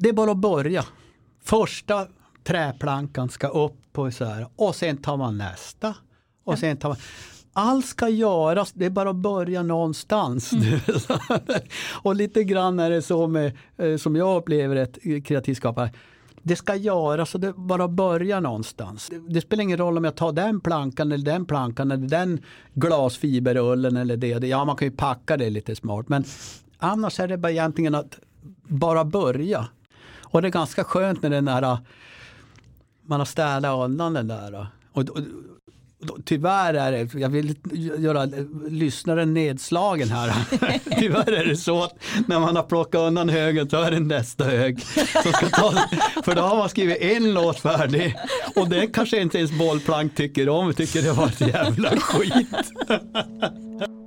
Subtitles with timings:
[0.00, 0.84] det är bara att börja.
[1.42, 2.06] Första
[2.44, 5.94] träplankan ska upp på så här och sen tar man nästa.
[6.44, 6.98] Och sen tar man,
[7.52, 10.52] allt ska göras, det är bara att börja någonstans.
[10.52, 10.80] Mm.
[12.02, 15.92] och lite grann är det så med, eh, som jag upplever ett kreativt skapare.
[16.42, 19.08] Det ska göras och det bara börja någonstans.
[19.10, 22.40] Det, det, spelar ingen roll om jag tar den plankan eller den plankan eller den
[22.74, 24.46] glasfiberullen eller det.
[24.46, 26.08] Ja, man kan ju packa det lite smart.
[26.08, 26.24] Men
[26.78, 28.18] annars är det bara egentligen att
[28.62, 29.68] bara börja.
[30.30, 31.78] Och det är ganska skönt när den där
[33.06, 34.66] man har städat undan den där.
[34.92, 35.18] Och, och,
[36.24, 37.54] Tyvärr är det, jag vill
[37.98, 38.28] göra
[38.68, 40.32] lyssnaren nedslagen här.
[40.98, 41.94] Tyvärr är det så att
[42.26, 44.82] när man har plockat undan högen så är det nästa hög.
[45.22, 45.72] Som ska ta,
[46.24, 48.16] för då har man skrivit en låt färdig
[48.56, 52.48] och det kanske inte ens bollplank tycker om, tycker det var ett jävla skit.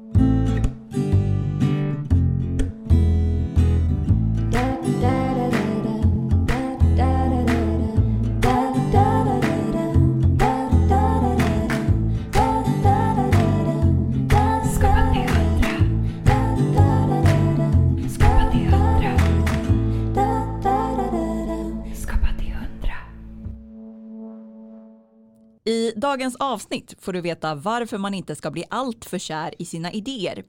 [25.65, 29.91] I dagens avsnitt får du veta varför man inte ska bli alltför kär i sina
[29.91, 30.43] idéer,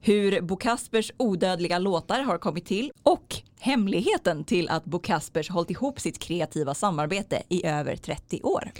[0.00, 5.70] hur Bo Kaspers odödliga låtar har kommit till och hemligheten till att Bo Kaspers hållit
[5.70, 8.70] ihop sitt kreativa samarbete i över 30 år.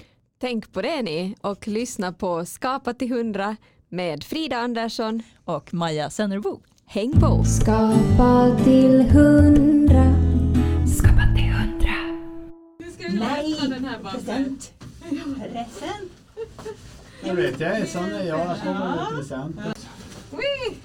[0.40, 3.56] Tänk på det ni och lyssna på Skapa till 100
[3.88, 6.60] med Frida Andersson och Maja Sennerbo.
[6.86, 7.44] Häng på!
[7.44, 10.14] Skapa till 100
[10.98, 11.90] Skapa till 100
[12.78, 13.18] Nu ska vi
[13.86, 14.73] här present.
[15.22, 16.12] Present.
[17.24, 19.74] Jag vet, jag är sån när jag kommer med presenter.
[20.30, 20.76] Oui.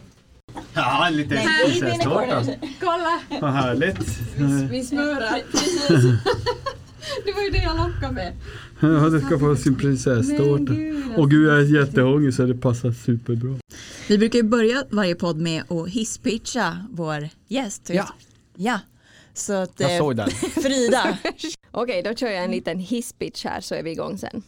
[0.73, 2.45] Ja, en liten prinsesstårta.
[2.79, 3.19] Kolla!
[3.41, 3.99] Vad härligt.
[4.71, 5.41] Vi smörar.
[7.25, 8.33] Det var ju det jag lockade med.
[8.79, 10.73] Ja, du ska få sin prinsesstårta.
[11.17, 13.55] Och gud, jag är jättehungrig så det passar superbra.
[14.07, 17.89] Vi brukar ju börja varje podd med att hisspitcha vår gäst.
[17.93, 18.09] Ja.
[18.55, 18.79] Ja.
[19.33, 20.29] Så att, Jag såg den.
[20.63, 21.17] Frida.
[21.71, 24.43] Okej, då kör jag en liten hisspitch här så är vi igång sen.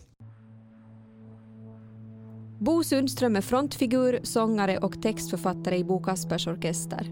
[2.59, 7.07] Bo Sundström är frontfigur, sångare och textförfattare i Bo Kaspers Orkester.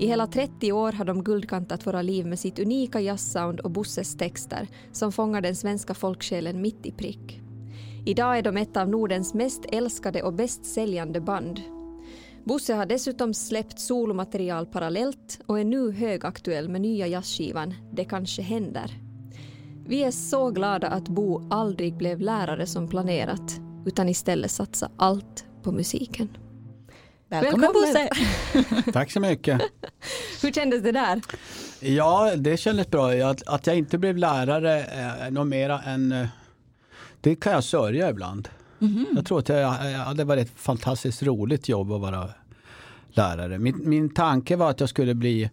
[0.00, 4.16] I hela 30 år har de guldkantat våra liv med sitt unika jazzsound och Bosses
[4.16, 7.40] texter som fångar den svenska folksjälen mitt i prick.
[8.06, 11.60] Idag är de ett av Nordens mest älskade och bäst säljande band.
[12.44, 18.42] Bosse har dessutom släppt solomaterial parallellt och är nu högaktuell med nya jazzskivan Det kanske
[18.42, 19.05] händer.
[19.88, 25.44] Vi är så glada att Bo aldrig blev lärare som planerat utan istället satsa allt
[25.62, 26.28] på musiken.
[27.28, 28.08] Välkommen, Bosse!
[28.92, 29.60] Tack så mycket.
[30.42, 31.20] Hur kändes det där?
[31.80, 33.12] Ja, det kändes bra.
[33.30, 36.12] Att, att jag inte blev lärare är nog mera än...
[36.12, 36.26] eh,
[37.20, 38.48] Det kan jag sörja ibland.
[39.14, 42.28] Jag tror att jag, jag hade varit ett fantastiskt roligt jobb att vara
[43.08, 43.58] lärare.
[43.58, 45.50] Min, min tanke var att jag skulle bli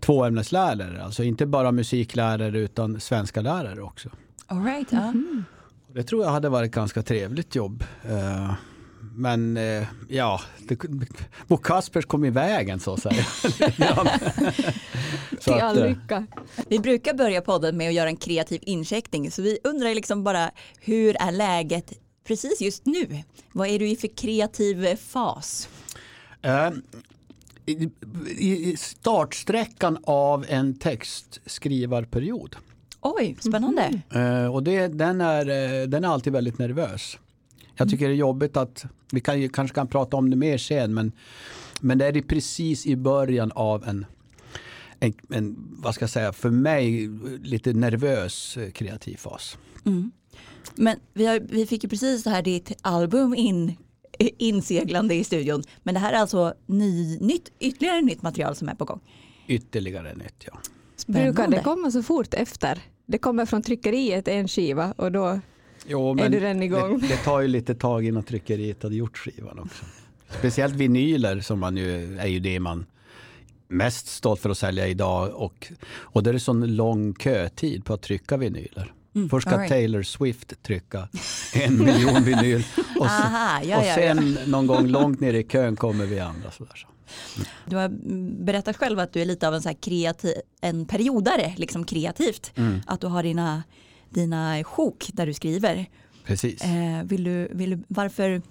[0.00, 1.04] tvåämneslärare.
[1.04, 4.08] Alltså inte bara musiklärare utan svenska lärare också.
[4.46, 5.12] All right, ja.
[5.94, 7.84] Det tror jag hade varit ett ganska trevligt jobb.
[8.10, 8.54] Eh,
[9.14, 10.78] Men eh, ja, det,
[11.46, 13.24] Bo Kaspers kom i vägen så att säga.
[15.40, 16.26] Så Till all eh, lycka.
[16.68, 20.50] Vi brukar börja podden med att göra en kreativ incheckning så vi undrar liksom bara
[20.80, 21.92] hur är läget
[22.26, 23.22] precis just nu?
[23.52, 25.68] Vad är du i för kreativ fas?
[26.42, 26.70] Eh,
[27.68, 32.56] i, startsträckan av en textskrivarperiod.
[33.00, 34.02] Oj, spännande.
[34.10, 37.18] Eh, och det, den, är, eh, den är alltid väldigt nervös.
[37.74, 40.94] Jag tycker det är jobbigt att, vi kan, kanske kan prata om det mer sen,
[40.94, 41.12] men,
[41.80, 44.06] men det är precis i början av en,
[45.00, 47.10] en, en, vad ska jag säga, för mig
[47.42, 49.58] lite nervös eh, kreativ fas.
[49.86, 50.10] Mm.
[50.74, 53.76] Men vi, har, vi fick ju precis det här ditt album in,
[54.18, 55.62] inseglande i studion.
[55.82, 59.00] Men det här är alltså ny, nytt, ytterligare nytt material som är på gång.
[59.46, 60.58] Ytterligare nytt, ja.
[61.06, 62.78] Brukar det komma så fort efter?
[63.06, 65.40] Det kommer från tryckeriet en skiva och då
[65.86, 67.00] Jo, är du redan igång.
[67.00, 69.84] Det, det tar ju lite tag innan tryckeriet hade gjort skivan också.
[70.38, 72.86] Speciellt vinyler som man ju, är ju det man
[73.68, 75.34] mest stolt för att sälja idag.
[75.34, 78.92] Och, och det är sån lång kötid på att trycka vinyler.
[79.30, 79.68] Först ska right.
[79.68, 81.08] Taylor Swift trycka
[81.54, 85.42] en miljon vinyl och, sen, Aha, ja, och ja, sen någon gång långt ner i
[85.42, 86.50] kön kommer vi andra.
[86.50, 86.74] Sådär.
[86.76, 86.88] Så.
[87.66, 91.54] Du har mm, berättat själv att du är lite av en, så kreativ, en periodare,
[91.56, 92.52] liksom kreativt.
[92.56, 92.80] Mm.
[92.86, 93.62] Att du har dina,
[94.10, 95.86] dina sjok där du skriver.
[96.24, 96.62] Precis.
[96.62, 98.42] Eh, vill du, vill du, varför,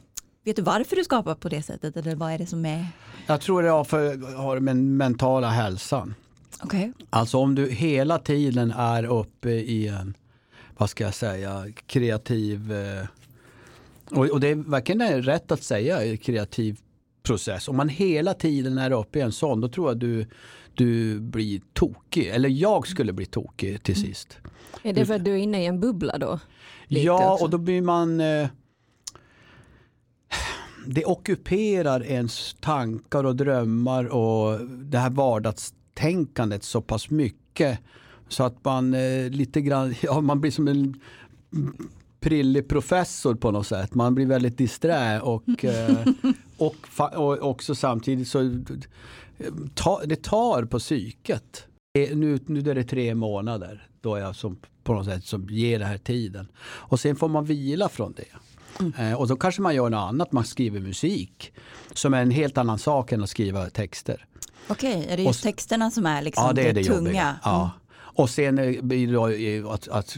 [0.45, 1.97] vet du varför du skapar på det sättet?
[1.97, 2.87] Eller vad är det som är?
[3.27, 6.13] Jag tror det har, för, har med den mentala hälsan.
[6.63, 6.93] Okej.
[7.09, 10.13] Alltså om du hela tiden är uppe i en,
[10.77, 13.05] vad ska jag säga, kreativ eh,
[14.11, 16.79] och, och det är verkligen rätt att säga kreativ
[17.23, 17.67] process.
[17.67, 20.25] Om man hela tiden är uppe i en sån, då tror jag du,
[20.73, 22.27] du blir tokig.
[22.27, 24.37] Eller jag skulle bli tokig till sist.
[24.83, 26.39] Är det för att du är inne i en bubbla då?
[26.87, 27.43] Lite Ja, också.
[27.43, 28.19] och då blir man...
[28.19, 28.47] Eh,
[30.87, 37.79] det ockuperar ens tankar och drömmar och det här vardagstänkandet så pass mycket.
[38.29, 40.99] Så att man eh, lite grann, ja man blir som en
[42.19, 43.93] prillig professor på något sätt.
[43.93, 46.07] Man blir väldigt disträ och, eh,
[46.57, 46.75] och,
[47.15, 51.63] och också samtidigt så eh, ta, det tar på psyket.
[51.93, 55.87] Nu, nu är det tre månader då jag som, på något sätt som ger den
[55.87, 56.47] här tiden.
[56.59, 58.37] Och sen får man vila från det.
[58.97, 61.53] Eh, och då kanske man gör något annat, man skriver musik.
[61.93, 64.25] Som är en helt annan sak än att skriva texter.
[64.67, 66.97] Okej, är det just texterna som är liksom Ja, det är det tunga?
[66.97, 67.39] jobbiga.
[67.43, 67.71] Ja.
[68.17, 70.17] Och sen eh, blir det eh, att, att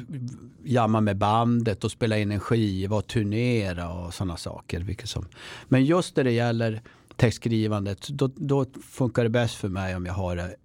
[0.64, 4.80] jamma med bandet och spela in en skiva och turnera och sådana saker.
[4.80, 5.26] Vilket som.
[5.68, 6.82] Men just när det gäller
[7.16, 10.56] textskrivandet, då, då funkar det bäst för mig om jag har det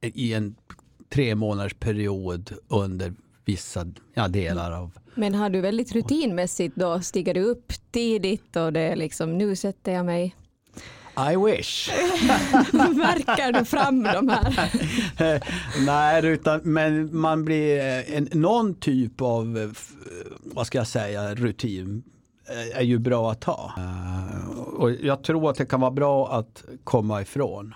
[0.00, 0.54] i en
[1.08, 3.14] tre månaders period under
[3.44, 7.00] vissa ja, delar av Men har du väldigt rutinmässigt då?
[7.00, 10.34] Stiger du upp tidigt och det är liksom nu sätter jag mig.
[11.16, 11.90] I wish.
[12.72, 15.42] Märker du fram de här?
[15.86, 19.92] Nej, utan, men man blir eh, en, någon typ av, eh, f-
[20.44, 22.02] vad ska jag säga, rutin
[22.48, 23.72] eh, är ju bra att ha.
[23.76, 27.74] Eh, Och jag tror att det kan vara bra att komma ifrån.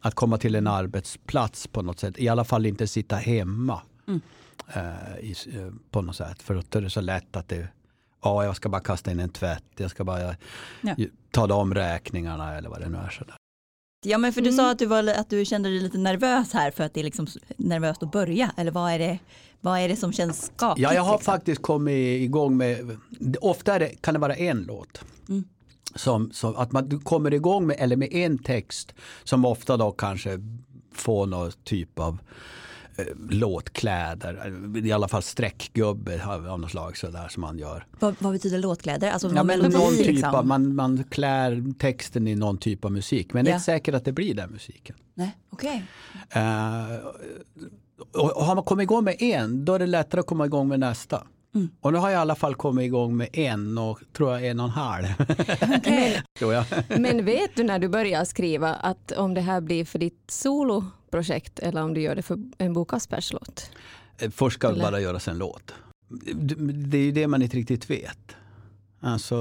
[0.00, 2.14] Att komma till en arbetsplats på något sätt.
[2.18, 3.80] I alla fall inte sitta hemma.
[4.74, 6.42] eh, eh, på något sätt.
[6.42, 7.68] För då är det så lätt att det
[8.24, 9.64] Ja, jag ska bara kasta in en tvätt.
[9.76, 10.34] Jag ska bara
[10.80, 10.94] Ja.
[10.98, 13.08] ju- ta de räkningarna eller vad det nu är.
[13.10, 13.34] Sådär.
[14.06, 14.56] Ja men för du Mm.
[14.56, 17.04] sa att du, var, att du kände dig lite nervös här för att det är
[17.04, 17.26] liksom
[17.56, 18.52] nervöst att börja.
[18.56, 19.18] Eller vad är det,
[19.60, 20.82] vad är det som känns skakigt?
[20.82, 21.32] Ja, jag har liksom?
[21.32, 22.96] faktiskt kommit igång med,
[23.40, 25.00] ofta det, kan det vara en låt.
[25.28, 25.44] Mm.
[25.94, 28.94] Som, som, att man du kommer igång med, eller med en text
[29.24, 30.38] som ofta då kanske
[30.92, 32.18] får någon typ av
[33.30, 34.52] låtkläder,
[34.86, 37.86] i alla fall streckgubbe av något slag sådär som man gör.
[38.00, 39.10] Vad, vad betyder låtkläder?
[39.10, 40.34] Alltså Ja, men melodi någon typ liksom?
[40.34, 43.56] av, man, man klär texten i någon typ av musik men det är Ja.
[43.56, 44.96] inte säkert att det blir den musiken.
[45.14, 45.84] Nej, okej.
[46.30, 46.96] Eh,
[48.14, 50.68] och, och har man kommit igång med en, då är det lättare att komma igång
[50.68, 51.22] med nästa.
[51.54, 51.68] Mm.
[51.80, 54.60] Och nu har jag i alla fall kommit igång med en och tror jag en
[54.60, 55.06] och en halv.
[56.38, 56.64] Tror jag.
[56.98, 61.58] Men vet du när du börjar skriva att om det här blir för ditt soloprojekt
[61.58, 63.70] eller om du gör det för en Bo Kaspers låt?
[64.18, 65.74] Eh, Först ska det bara göras en låt.
[66.34, 68.36] Det det är ju det man inte riktigt vet.
[69.04, 69.36] Alltså,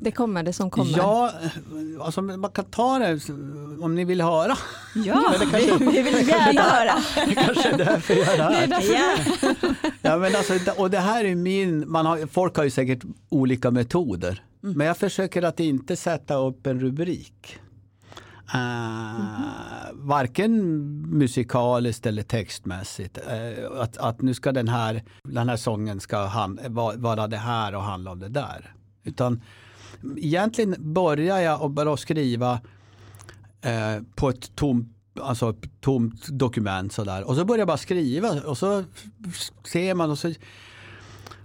[0.00, 0.96] Det kommer det som kommer.
[0.96, 1.32] ja,
[2.00, 3.20] alltså man kan ta det
[3.82, 4.56] om ni vill höra.
[4.94, 6.94] Ja, vi, vi vill gärna höra.
[7.26, 8.82] Det kanske är därför jag är här.
[8.92, 9.76] Ja.
[10.02, 13.70] Ja, men alltså, och det här är min, man har, folk har ju säkert olika
[13.70, 14.42] metoder.
[14.60, 17.58] Men jag försöker att inte sätta upp en rubrik.
[18.54, 20.52] Uh, Varken
[21.18, 23.18] musikaliskt eller textmässigt.
[23.18, 26.60] Uh, att, att nu ska den här, den här sången ska hand,
[26.96, 28.74] vara det här och handla om det där.
[29.04, 29.42] Utan
[30.16, 32.52] egentligen börjar jag och bara skriva
[33.66, 37.24] uh, på ett tomt, alltså ett tomt dokument sådär.
[37.24, 38.84] Och så börjar jag bara skriva och så
[39.64, 40.32] ser man och så,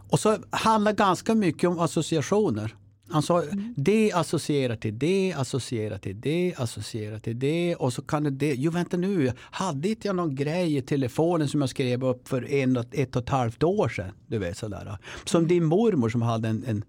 [0.10, 2.76] och så handlar ganska mycket om associationer.
[3.12, 3.44] Alltså
[3.76, 8.54] det associerar till det, associerar till det, associerar till det och så kan det det.
[8.58, 12.52] Jo vänta nu, hade inte jag någon grej i telefonen som jag skrev upp för
[12.54, 14.12] en, ett och ett halvt år sedan?
[14.28, 14.98] Du vet sådär.
[15.26, 16.84] Som din mormor som hade en, en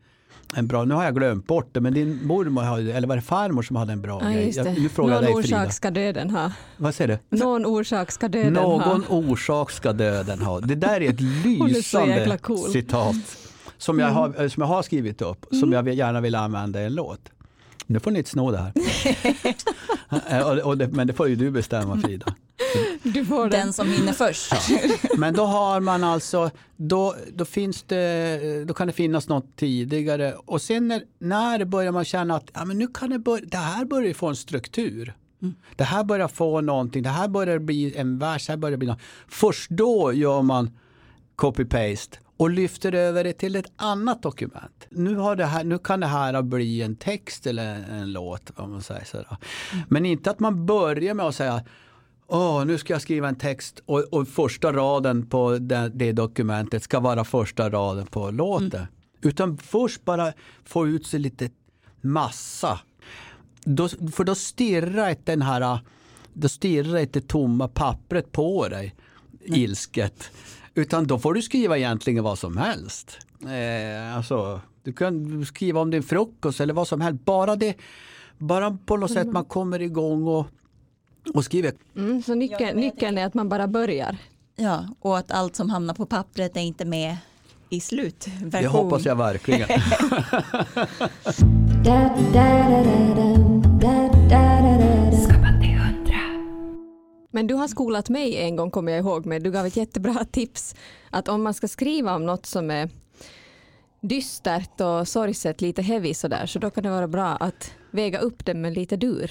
[0.54, 3.62] en bra, nu har jag glömt bort det, men din mormor, eller var det farmor
[3.62, 4.52] som hade en bra Ja, grej?
[4.56, 5.61] Jag, nu frågar jag Någon dig Frida.
[5.62, 6.52] orsak ska döden ha.
[6.76, 7.37] Vad säger du?
[7.37, 9.16] Någon orsak ska döden Någon ha.
[9.16, 10.61] orsak ska döden ha.
[10.61, 12.58] Det där är ett är lysande jäkla cool.
[12.58, 12.70] Mm.
[12.73, 13.14] citat.
[13.78, 16.85] Som jag, har, som jag har skrivit upp, som jag vill- gärna vill använda i
[16.85, 17.21] en låt.
[17.87, 18.73] Nu får ni inte sno det här.
[20.30, 22.35] Eh, och, och det, men det får ju du bestämma Frida.
[23.02, 23.50] Du får den.
[23.50, 24.52] Den som hinner först.
[25.18, 30.35] Men då har man alltså, då, då, finns det, då kan det finnas något tidigare
[30.35, 33.56] och sen när, när börjar man känna att ja, men nu kan det, börja, det
[33.56, 35.14] här börjar få en struktur.
[35.76, 38.88] Det här börjar få någonting, det här börjar bli en vers, det här börjar bli
[38.88, 39.00] något.
[39.28, 40.71] Först då gör man
[41.37, 44.87] copy-paste och lyfter över det till ett annat dokument.
[44.90, 48.50] Nu, har det här, nu kan det här bli en text eller en, en låt.
[48.57, 49.37] Om man säger sådär.
[49.88, 51.64] Men inte att man börjar med att säga
[52.28, 56.83] Åh, nu ska jag skriva en text och, och första raden på det, det dokumentet
[56.83, 58.87] ska vara första raden på låten.
[59.21, 60.33] Utan först bara
[60.64, 61.50] få ut sig lite
[62.00, 62.81] massa.
[63.64, 65.78] Då, för då stirrar den här
[66.33, 68.95] då stirrar inte tomma pappret på dig
[69.45, 70.31] ilsket.
[70.76, 73.18] Utan då får du skriva egentligen vad som helst.
[73.42, 77.25] Eh, alltså, du kan skriva om din frukost eller vad som helst.
[77.25, 77.75] Bara det,
[78.38, 80.47] bara på något sätt man kommer igång och,
[81.35, 81.73] och skriver.
[81.97, 84.16] Mm, så nyckeln, nyckeln är att man bara börjar.
[84.56, 87.16] Ja, och att allt som hamnar på pappret är inte med
[87.71, 88.50] i slutversion.
[88.50, 89.68] Det hoppas jag verkligen.
[97.37, 99.43] Men du har skolat mig en gång kommer jag ihåg med.
[99.43, 100.75] Du gav ett jättebra tips
[101.11, 102.90] att om man ska skriva om något som är
[104.02, 108.45] dystert och sorgset, lite heavy sådär, så då kan det vara bra att väga upp
[108.47, 109.31] det med lite dur.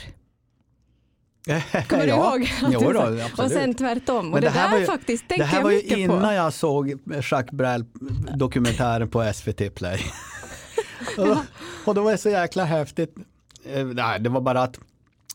[1.87, 2.35] Kommer du Ja.
[2.37, 2.49] ihåg?
[2.71, 4.33] Jo då, och sen tvärtom.
[4.33, 6.31] Och det, det här där var ju- faktiskt Det här jag var ju innan på.
[6.33, 6.89] jag såg
[7.31, 7.85] Jacques Brel
[8.35, 9.99] dokumentären på SVT Play.
[11.17, 11.37] och,
[11.85, 13.15] och då var det så jäkla häftigt.
[13.65, 14.79] Eh, Nej, det var bara att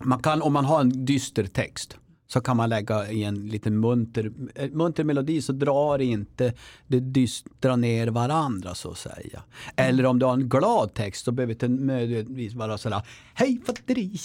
[0.01, 1.97] man kan, om man har en dyster text
[2.33, 6.53] så kan man lägga i en liten munter, eh, munter melodi så drar inte
[6.87, 9.43] det dystra ner varandra så att säga.
[9.77, 13.03] Eller om du har en glad text så behöver det inte nödvändigtvis vara sådär
[13.35, 14.19] Hej fatteri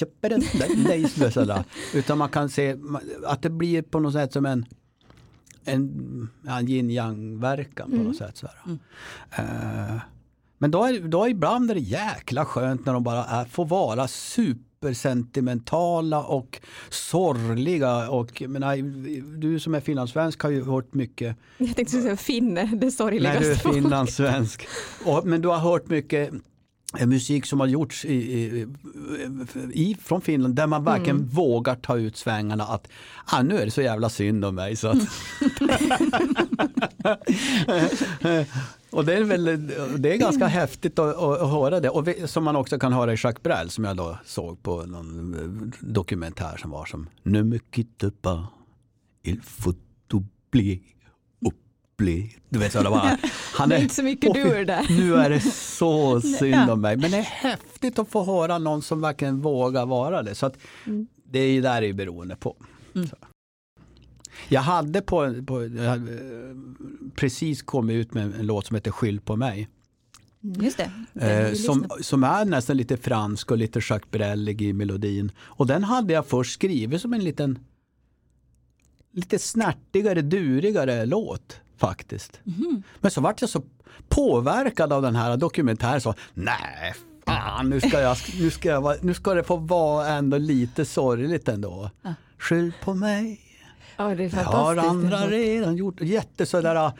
[1.32, 1.64] sådär.
[1.94, 2.76] Utan man kan se
[3.26, 4.66] att det blir på något sätt som en
[5.68, 8.38] en, en yin yang verkan på något sätt.
[8.38, 8.56] Sådär.
[9.32, 10.00] Eh,
[10.58, 13.66] men då är, då är ibland är det jäkla skönt när de bara är, får
[13.66, 14.08] vara
[14.82, 18.10] supersentimentala och sorgliga.
[18.10, 18.78] Och, menar,
[19.38, 22.88] du som är finlandssvensk har ju hört mycket Jag tänkte säga finne, det när du
[22.88, 23.70] är sorgligaste.
[23.74, 24.68] finlandssvensk.
[25.06, 26.32] Och, men du har hört mycket
[27.00, 28.68] eh, musik som har gjorts i, i,
[29.74, 32.88] i, från Finland där man verkligen vågar ta ut svängarna att
[33.26, 34.76] ah, nu är det så jävla synd om mig.
[34.76, 34.98] Så att
[38.96, 39.46] och det är, väl,
[40.02, 41.90] det är ganska häftigt att, att, höra det.
[41.90, 44.86] Och vi, som man också kan höra i Jacques Brel som jag då såg på
[44.86, 48.46] någon eh, dokumentär som var som Ne me quitte pas,
[49.24, 49.78] il faut
[50.14, 50.80] oublier,
[51.42, 52.30] oublier.
[52.50, 53.18] Du vet så det bara,
[53.54, 54.86] han Det är inte så mycket fy- dur där.
[54.90, 56.98] Nu är det så synd om mig.
[56.98, 60.36] Men det är häftigt att få höra någon som verkligen vågar vara det.
[60.36, 60.58] Så att
[61.24, 62.56] det är ju där det är beroende på.
[62.94, 63.18] Så.
[64.48, 66.56] Jag hade på, på hade, eh,
[67.16, 69.70] precis kommit ut med en låt som heter Skyll på mig.
[70.42, 70.78] Just
[71.14, 71.28] det.
[71.28, 75.32] Eh, som, som är nästan lite fransk och lite Jacques Brellig i melodin.
[75.40, 77.60] Och den hade jag först skrivit som en liten
[79.12, 82.40] lite snärtigare, durigare låt faktiskt.
[82.44, 82.84] Mhm.
[83.00, 83.64] Men så vart jag så
[84.10, 86.94] påverkad av den här dokumentären så nej,
[87.26, 91.48] fan nu ska, jag, nu ska, jag, nu ska det få vara ändå lite sorgligt
[91.48, 91.90] ändå.
[92.38, 93.40] Skyll på mig,
[93.98, 96.02] Ja, det det har andra redan gjort.
[96.02, 96.92] Jätte sådär,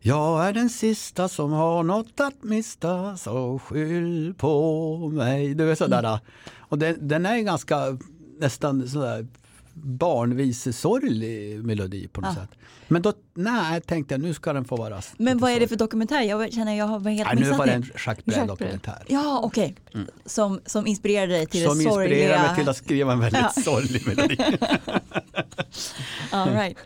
[0.00, 5.54] jag är den sista som har något att mista, så skyll på mig.
[5.54, 6.18] Du är sådär.
[6.58, 7.98] Och den, den är ganska
[8.38, 9.26] nästan sådär
[9.74, 12.34] barnvisesorglig melodi på något Ah.
[12.40, 12.50] sätt.
[12.88, 15.76] Men då, nej, tänkte jag nu ska den få vara Men vad är det för
[15.76, 16.22] dokumentär?
[16.22, 17.82] Jag känner jag har helt Nej, nu missat var det en.
[18.06, 19.04] Jacques Brel-dokumentär.
[19.08, 19.74] Ja, okej.
[20.26, 22.14] Som, som inspirerade dig till Som det sorgliga.
[22.18, 23.62] inspirerar mig till att skriva en väldigt Ja.
[23.62, 24.36] sorglig melodi.
[26.30, 26.76] All right.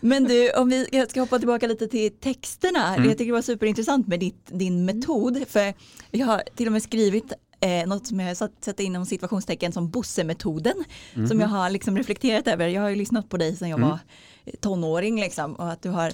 [0.00, 2.94] Men du, om vi ska hoppa tillbaka lite till texterna.
[2.94, 3.08] Mm.
[3.08, 5.44] Jag tycker det var superintressant med ditt, din metod.
[5.48, 5.74] För
[6.10, 7.32] jag har till och med skrivit
[7.64, 10.84] eh, något som jag satt, satt inom situationstecken som Bosse-metoden.
[11.14, 11.28] Mhm.
[11.28, 12.68] Som jag har liksom reflekterat över.
[12.68, 13.88] Jag har ju lyssnat på dig sedan jag Mm.
[13.90, 13.98] var
[14.60, 15.20] tonåring.
[15.20, 16.12] Liksom, och att du har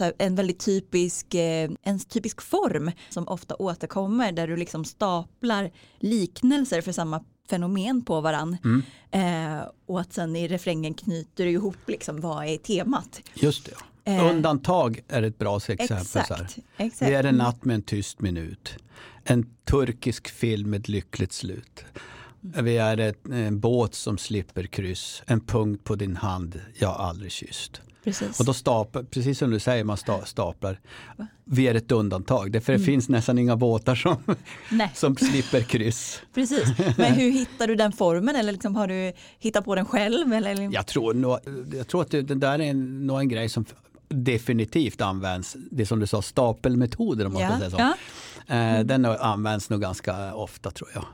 [0.00, 5.70] här, en väldigt typisk, eh, en typisk form som ofta återkommer där du liksom staplar
[6.00, 8.56] liknelser för samma fenomen på varann.
[8.64, 8.82] Mm.
[9.10, 13.20] Eh, och att sen i refrängen knyter du ihop liksom vad är temat.
[13.34, 13.72] Just det.
[14.12, 14.30] Eh.
[14.30, 15.96] Undantag är ett bra exempel.
[15.98, 16.58] Exakt.
[16.76, 17.10] exakt.
[17.10, 18.76] Vi är en natt med en tyst minut.
[19.24, 21.84] En turkisk film med ett lyckligt slut.
[22.40, 25.22] Vi är ett, en båt som slipper kryss.
[25.26, 27.80] En punkt på din hand jag aldrig kysst.
[28.04, 28.40] Precis.
[28.40, 30.80] Och då staplar, precis som du säger, man sta- staplar.
[31.44, 32.52] Vi är ett undantag.
[32.52, 32.86] Därför det Mm.
[32.86, 34.16] finns nästan inga båtar som,
[34.94, 36.22] som slipper kryss.
[36.34, 36.68] precis.
[36.98, 40.32] Men hur hittar du den formen eller liksom har du hittat på den själv?
[40.32, 40.74] Eller?
[40.74, 41.40] Jag tror,
[41.76, 43.64] jag tror att det, det där är nog en grej som
[44.12, 45.56] definitivt används.
[45.70, 47.58] Det som du sa, stapelmetoder om man ska ja.
[47.58, 47.94] säga så.
[48.46, 48.56] Ja.
[48.56, 51.04] Eh, Den används nog ganska ofta tror jag.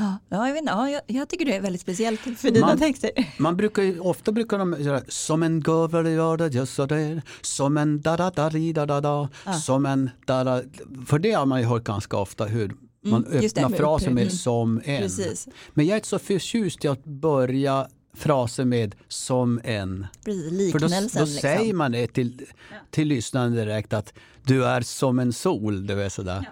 [0.00, 0.18] Ja.
[0.28, 0.72] ja, jag vet inte.
[0.72, 3.10] Ja, jag, tycker det är väldigt speciellt för dina Man- texter.
[3.38, 7.22] Man brukar ju, ofta brukar de göra som en gåva gör det just så där,
[7.42, 9.52] som en da da da da da da, Ja.
[9.52, 10.62] som en da da.
[11.06, 12.74] För det har man ju hört ganska ofta hur
[13.04, 14.38] man Mm, öppnar med frasen med upprepning.
[14.38, 15.02] som en.
[15.02, 15.48] Precis.
[15.74, 17.88] Men jag är inte så förtjust i att börja
[18.18, 20.06] frasen med som en.
[20.24, 21.26] Precis, För då, då liksom.
[21.26, 22.46] säger man det till,
[22.90, 24.12] till lyssnaren direkt att
[24.44, 25.86] du är som en sol.
[25.86, 26.44] Du är sådär.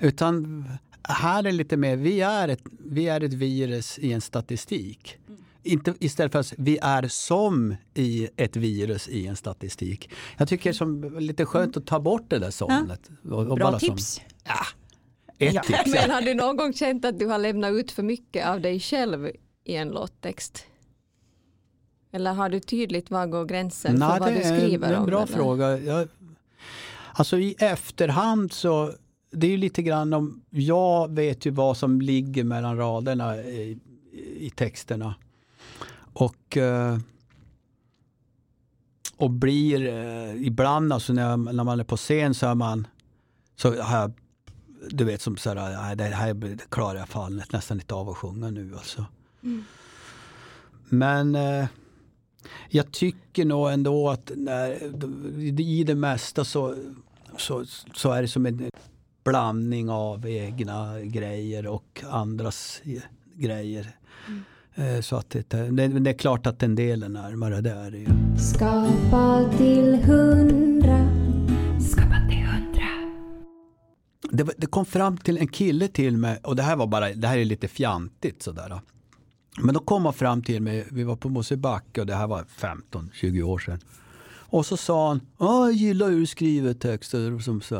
[0.00, 0.64] Utan
[1.02, 5.18] här är lite mer, vi är, ett, vi är ett virus i en statistik.
[5.62, 10.10] inte istället för att vi är som i ett virus i en statistik.
[10.38, 13.10] Jag tycker det är som lite skönt att ta bort det där somnet.
[13.24, 14.20] Och, och Bra bara som- tips.
[15.38, 15.62] ett Ja.
[15.62, 15.86] tips.
[15.94, 18.80] Men har du någon gång känt att du har lämnat ut för mycket av dig
[18.80, 19.28] själv
[19.64, 20.64] i en låttext?
[22.12, 24.94] Eller har du tydligt var går gränsen Nej, för vad det du är skriver en,
[24.94, 25.06] en om?
[25.06, 25.34] bra eller?
[25.36, 25.78] fråga.
[25.78, 26.08] Jag,
[27.12, 28.92] alltså i efterhand så,
[29.30, 33.78] det är ju lite grann om, jag vet ju vad som ligger mellan raderna i,
[34.36, 35.14] i texterna.
[36.12, 36.98] Och, eh,
[39.16, 42.86] och blir eh, ibland, alltså när, när man är på scen så är man,
[43.56, 44.12] så har jag,
[44.90, 48.16] du vet som så här, det här det klarar jag fan nästan inte av att
[48.16, 49.04] sjunga nu alltså.
[50.88, 51.66] Men eh,
[52.68, 54.70] jag tycker nog ändå att när,
[55.60, 56.74] i det mesta så,
[57.36, 58.70] så, så är det som en
[59.24, 62.82] blandning av egna grejer och andras
[63.34, 63.96] grejer.
[64.74, 68.06] Eh, Så att det, det, det är klart att en del är närmare, det ju.
[68.38, 71.08] Skapa till hundra.
[71.80, 72.88] Skapa till hundra.
[74.30, 77.28] Det, det kom fram till en kille till mig och det här var bara, det
[77.28, 78.80] här är lite fjantigt sådär.
[79.58, 82.44] Men då kom han fram till mig, vi var på Mosebacke och det här var
[82.58, 83.80] 15-20 år sedan.
[84.48, 87.76] Och så sa han, jag gillar hur du skriver texter som så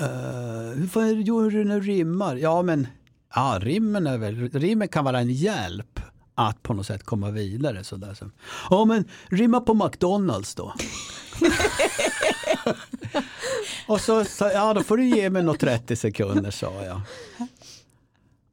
[0.00, 2.36] eh, hur fan gör du när du rimmar?
[2.36, 2.86] Ja men,
[3.34, 6.00] ja rimmen är väl, rimmen kan vara en hjälp
[6.34, 7.84] att på något sätt komma vidare.
[7.84, 8.14] Så där.
[8.14, 8.30] Så,
[8.70, 10.74] Ja men rimma på McDonalds då.
[13.86, 17.00] Och så sa jag, ja då får du ge mig något 30 sekunder sa jag.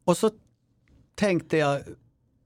[0.04, 0.32] Och så
[1.16, 1.82] tänkte jag,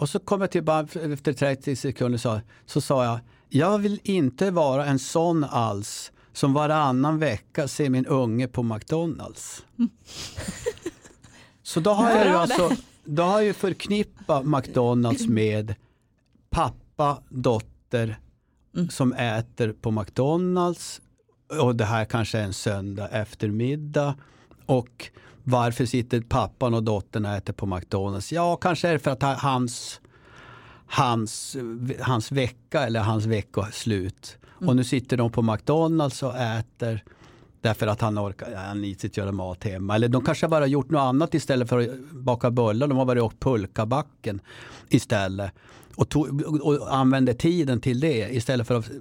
[0.03, 3.19] och så kom jag tillbaka efter 30 sekunder så, så sa jag,
[3.49, 9.65] jag vill inte vara en sån alls som varannan vecka ser min unge på McDonalds.
[11.63, 12.71] Så då har jag ju alltså,
[13.03, 15.75] då har jag ju förknippat McDonalds med
[16.49, 18.19] pappa, dotter
[18.89, 21.01] som äter på McDonalds.
[21.61, 24.15] Och det här kanske är en söndag eftermiddag.
[24.65, 25.09] Och
[25.43, 28.31] varför sitter pappan och dottern och äter på McDonalds?
[28.31, 30.01] Ja, kanske är det för att ha- hans,
[30.87, 31.57] hans,
[31.99, 34.37] hans vecka eller hans veckoslut.
[34.67, 37.03] Och nu sitter de på McDonalds och äter
[37.61, 39.95] därför att han orkar, han inte göra mat hemma.
[39.95, 42.87] Eller de kanske bara har gjort något annat istället för att baka bullar.
[42.87, 44.41] De har varit och åkt pulkabacken
[44.89, 45.51] istället.
[45.95, 48.91] Och, tog, och använde tiden till det istället för att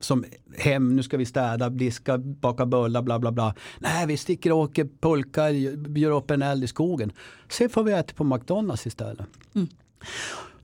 [0.00, 0.24] som
[0.58, 3.54] hem, nu ska vi städa, diska, baka bullar, bla bla bla.
[3.78, 5.50] Nej, vi sticker och åker pulka,
[5.96, 7.12] gör upp en eld i skogen.
[7.48, 9.26] Sen får vi äta på McDonalds istället.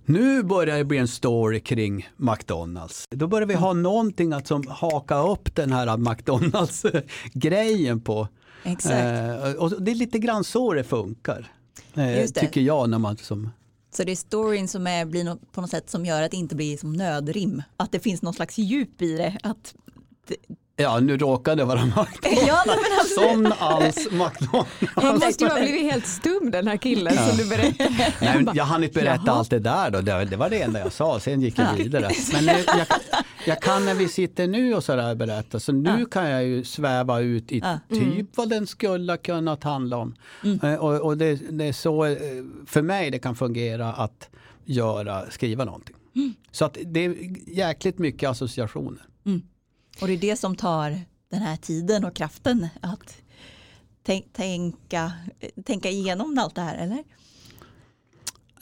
[0.05, 3.05] Nu börjar det bli en story kring McDonalds.
[3.11, 8.29] Då börjar vi ha någonting att som haka upp den här McDonalds-grejen på.
[8.62, 8.94] Exakt.
[8.94, 11.53] Eh, och det är lite grann så det funkar.
[11.94, 12.27] Eh, det.
[12.27, 13.51] Tycker jag när man som...
[13.96, 16.37] Så det är storyn som är, blir nå- på något sätt som gör att det
[16.37, 17.62] inte blir som nödrim.
[17.76, 19.38] Att det finns någon slags djup i det.
[19.42, 19.74] Att,
[20.78, 22.46] Ja, nu råkade det vara McDonalds.
[22.46, 22.64] ja,
[22.98, 24.70] alltså, Som alls McDonalds.
[24.94, 28.12] Han måste ju ha blivit helt stum den här killen som du berättade.
[28.20, 29.36] Nej, jag hann inte berätta Jaha.
[29.36, 30.00] allt det där då.
[30.00, 31.72] Det, var det enda jag sa, sen gick jag Ja.
[31.84, 32.10] vidare.
[32.32, 32.86] Men jag,
[33.46, 36.06] jag kan när vi sitter nu och sådär berätta, så nu Ja.
[36.10, 37.78] kan jag ju sväva ut i Ja.
[37.90, 40.14] typ vad den skulle kunnat handla om.
[40.62, 42.16] Eh, Och, och det, det är så eh,
[42.66, 44.28] för mig det kan fungera att
[44.64, 45.96] göra, skriva någonting.
[46.50, 47.14] Så att det är
[47.46, 49.02] jäkligt mycket associationer.
[50.00, 53.16] Och det är det som tar den här tiden och kraften att
[54.02, 55.12] tänk, tänka,
[55.64, 57.04] tänka igenom allt det här, eller?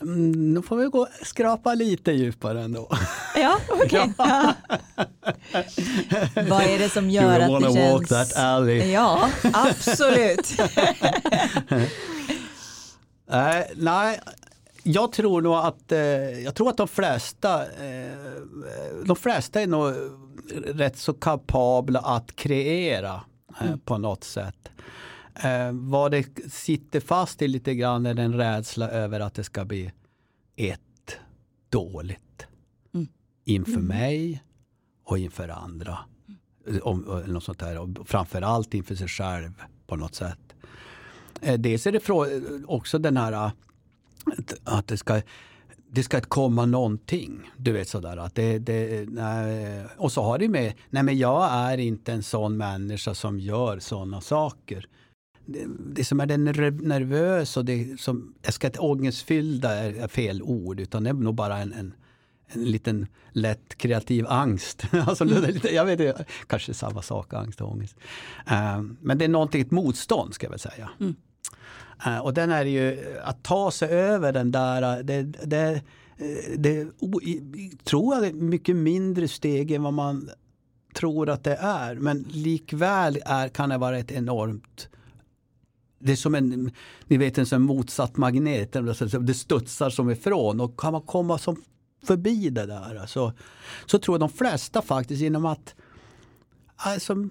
[0.00, 2.88] Mm, nu får vi gå skrapa lite djupare ändå.
[3.36, 4.12] Ja, okej.
[4.18, 4.54] Ja.
[6.48, 7.92] Vad är det som gör att det känns...
[7.92, 8.90] walk that alley.
[8.90, 10.52] Ja, absolut.
[13.30, 14.20] Nej, nej,
[14.82, 15.98] jag tror nog att, eh,
[16.40, 18.12] jag tror att de flesta, eh,
[19.04, 19.94] de flesta är nog
[20.52, 23.20] rätt så kapabla att kreera
[23.60, 24.70] eh, på något sätt.
[25.34, 29.64] Eh, vad det sitter fast i lite grann är en rädsla över att det ska
[29.64, 29.92] bli
[30.56, 31.18] ett
[31.68, 32.46] dåligt.
[32.94, 33.06] Mm.
[33.44, 34.42] Inför mig
[35.04, 35.98] och inför andra.
[36.82, 37.78] Om, eller något sånt där.
[37.78, 39.52] Och framförallt inför sig själv
[39.86, 40.38] på något sätt.
[41.40, 43.50] Eh, Dels är det frå- också den här eh,
[44.64, 45.20] att det ska,
[45.94, 47.50] det ska komma någonting.
[47.56, 51.52] Du vet sådär att det, det nej, och så har det med, nej men jag
[51.52, 54.86] är inte en sån människa som gör sådana saker.
[55.46, 59.94] Det, det som är den nerv- nervös och det som, jag ska inte ångestfyllda är,
[59.94, 61.94] är fel ord utan det är nog bara en, en,
[62.48, 64.84] en liten lätt kreativ angst.
[65.06, 67.96] alltså, är lite, jag vet inte, kanske samma sak, angst och ångest.
[68.46, 70.90] Eh, men det är någonting, ett motstånd ska jag väl säga.
[71.00, 71.10] Eh,
[72.06, 75.82] Eh, och den är ju eh, att ta sig över den där, eh, det, det,
[76.56, 76.86] det
[77.84, 80.30] tror jag är mycket mindre steg än vad man
[80.94, 81.94] tror att det är.
[81.94, 84.88] Men likväl är, kan det vara ett enormt
[85.98, 86.70] det är som en,
[87.06, 88.76] ni vet en sån motsatt magnet,
[89.20, 91.62] det studsar som ifrån och kan man komma som
[92.04, 93.32] förbi det där så,
[93.86, 95.74] så tror jag de flesta faktiskt genom att
[96.76, 97.28] alltså,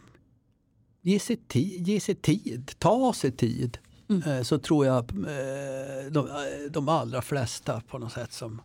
[1.02, 1.40] ge, sig
[1.78, 3.78] ge sig tid, ta sig tid
[4.26, 6.28] eh, Så tror jag eh, de,
[6.70, 8.62] de allra flesta på något sätt som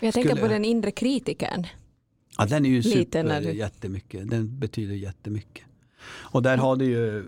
[0.00, 1.66] Jag tänker Skulle- på den inre kritikern.
[2.38, 4.30] Ja, den är ju Lite super när du- jättemycket.
[4.30, 5.64] Den betyder jättemycket.
[6.06, 7.24] Och där har det ju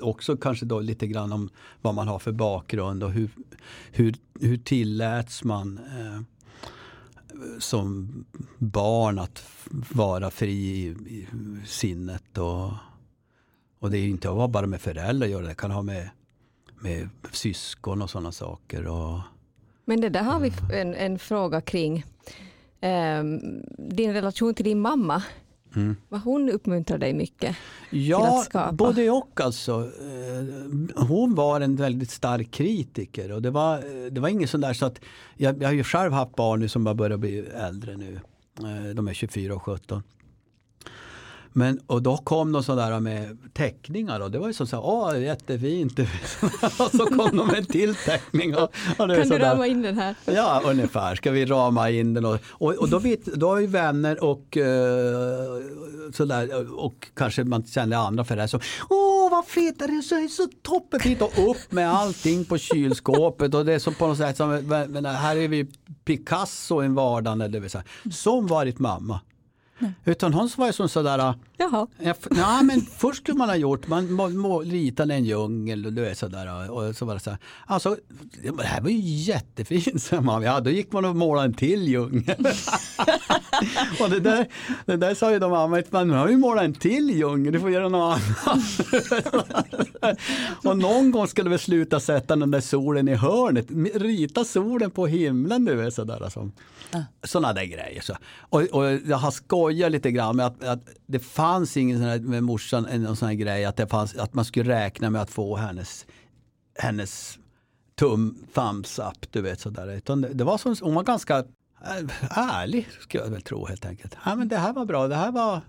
[0.00, 1.50] också kanske då lite grann om
[1.82, 3.30] vad man har för bakgrund och hur,
[3.92, 6.20] hur, hur tilläts man eh,
[7.58, 8.24] som
[8.58, 9.44] barn att
[9.92, 11.26] vara fri i, i
[11.66, 12.38] sinnet.
[12.38, 12.70] Och,
[13.78, 15.82] och det är ju inte att vara bara med föräldrar att göra, det kan ha
[15.82, 16.10] med,
[16.82, 18.86] med syskon och sådana saker.
[18.86, 19.18] Och,
[19.84, 22.04] Men det där har vi en, en fråga kring.
[22.80, 23.40] Ehm,
[23.78, 25.22] din relation till din mamma.
[25.76, 25.96] Mm.
[26.08, 27.56] Vad hon uppmuntrar dig mycket.
[27.90, 28.72] Ja, att skapa?
[28.72, 29.80] både och alltså.
[29.80, 34.72] Eh, Hon var en väldigt stark kritiker och det var, det var inget sånt där
[34.72, 35.00] så att
[35.36, 38.20] jag, jag har ju själv haft barn nu som bara börjar bli äldre nu.
[38.58, 40.02] Eh, De är 24 och 17.
[41.52, 45.22] Men, och då kom de sådär med teckningar och det var ju så såhär, åh
[45.22, 45.98] jättefint.
[46.62, 48.56] och så kom de med en till teckning.
[48.56, 50.14] Och, och det Kan du rama in den här?
[50.24, 51.14] Ja, ungefär.
[51.14, 52.24] Ska vi rama in den?
[52.24, 55.62] Och, och, och då, vet, då har ju vänner och eh,
[56.12, 58.60] sådär och kanske man känner andra föräldrar som
[58.90, 62.58] Åh vad fint, det är så, det är så toppenfint och upp med allting på
[62.58, 64.50] kylskåpet och det är som på något sätt som,
[65.04, 65.66] här är vi
[66.04, 66.94] Picasso i en
[67.52, 67.84] det vill säga.
[68.12, 69.20] Som varit mamma.
[70.04, 71.86] Utan hon var ju som sådär Jaha.
[71.98, 75.86] Ja, f- ja, men först skulle man ha gjort, man må, må, ritade en djungel
[75.86, 76.70] och du är sådär.
[76.70, 77.96] Och så var det så här, alltså,
[78.44, 80.42] men det här var ju jättefint, sa man.
[80.42, 82.36] Ja, då gick man och målade en till djungel.
[84.00, 84.46] och det där,
[84.86, 87.70] det där sa ju de mamma, man har ju målat en till djungel, du får
[87.70, 88.64] göra något annat.
[90.64, 95.06] och någon gång skulle vi sluta sätta den där solen i hörnet, rita solen på
[95.06, 96.22] himlen, du vet sådär.
[96.24, 96.50] Alltså.
[97.24, 98.00] Sådana där grejer.
[98.00, 98.16] Så.
[98.38, 102.18] Och, och jag har skojat lite grann med att, att det fanns ingen sån här
[102.18, 105.30] med morsan, någon sån här grej att, det fanns, att man skulle räkna med att
[105.30, 106.06] få hennes,
[106.78, 107.38] hennes
[107.94, 109.92] tum, thumbs up, du vet sådär.
[109.92, 113.84] Utan det, det var som, hon var ganska eh, ärlig, skulle jag väl tro helt
[113.84, 114.16] enkelt.
[114.24, 115.60] Ja, men det här var bra, det här var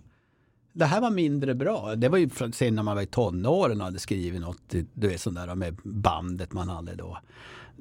[0.74, 1.96] det här var mindre bra.
[1.96, 4.58] Det var ju från- sen när man var i tonåren och hade skrivit något,
[4.94, 7.18] du vet sådär med bandet man hade då.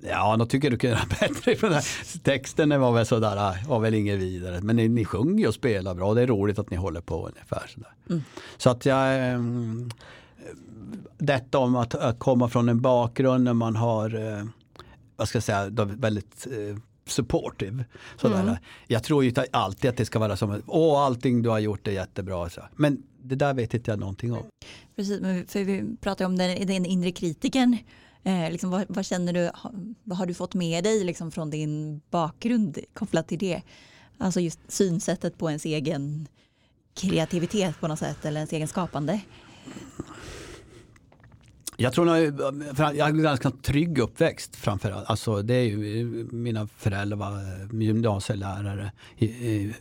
[0.09, 1.57] Ja, då tycker du kunde göra bättre.
[1.57, 4.61] För den här texten var väl sådär, var väl inget vidare.
[4.63, 6.15] Men ni, ni sjunger ju och spelar bra.
[6.15, 8.23] Det är roligt att ni håller på ungefär sådär.
[8.57, 9.31] Så att jag...
[9.33, 9.91] ehm,
[11.19, 14.45] Detta om att, att komma från en bakgrund när man har, eh,
[15.17, 17.85] vad ska jag säga, väldigt eh, supportive.
[18.17, 18.59] Sådär.
[18.87, 21.93] Jag tror ju alltid att det ska vara som, åh allting du har gjort är
[21.93, 22.51] jättebra.
[22.51, 22.61] Så.
[22.77, 24.43] Men det där vet inte jag någonting om.
[24.97, 27.79] Precis, men för vi pratar ju om den, den inre kritiken.
[28.23, 29.51] Eh, liksom, vad, vad känner du,
[30.05, 33.63] vad har du fått med dig liksom, från din bakgrund kopplat till det?
[34.19, 36.29] Alltså just synsättet på ens egen
[36.95, 39.21] kreativitet på något sätt eller ens egen skapande.
[41.83, 42.17] Jag tror nog,
[42.97, 45.11] jag har en ganska trygg uppväxt framförallt.
[45.11, 49.75] Alltså det är ju, mina föräldrar var gymnasielärare i, i,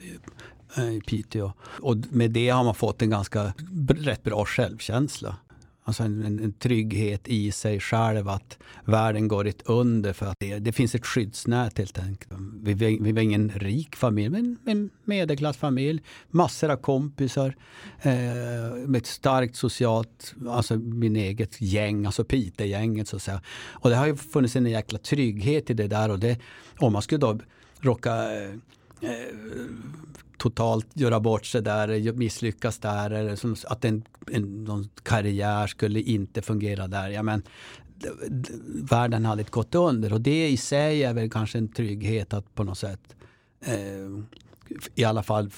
[0.77, 1.51] i Piteå.
[1.61, 3.53] Och med det har man fått en ganska
[3.87, 5.35] rätt bra självkänsla.
[5.91, 10.59] Alltså en, en, trygghet i sig själv att världen går ett under för att det,
[10.59, 12.31] det finns ett skyddsnät helt enkelt.
[12.63, 16.01] Vi, vi, var ingen rik familj men en medelklassfamilj.
[16.29, 17.55] Massor av kompisar.
[18.01, 18.11] Eh,
[18.87, 23.41] med ett starkt socialt, alltså min eget gäng, alltså Piteå-gänget så att säga.
[23.71, 26.39] Och det har ju funnits en jäkla trygghet i det där och det,
[26.79, 27.39] om man skulle då
[27.79, 28.55] råka eh,
[30.37, 36.01] totalt göra bort sig där, misslyckas där, eller som, att en, en någon karriär skulle
[36.01, 37.09] inte fungera där.
[37.09, 37.43] Ja, men,
[38.89, 42.63] världen hade gått under och det i sig är väl kanske en trygghet att på
[42.63, 43.15] något sätt
[43.65, 44.23] eh,
[44.95, 45.51] i alla fall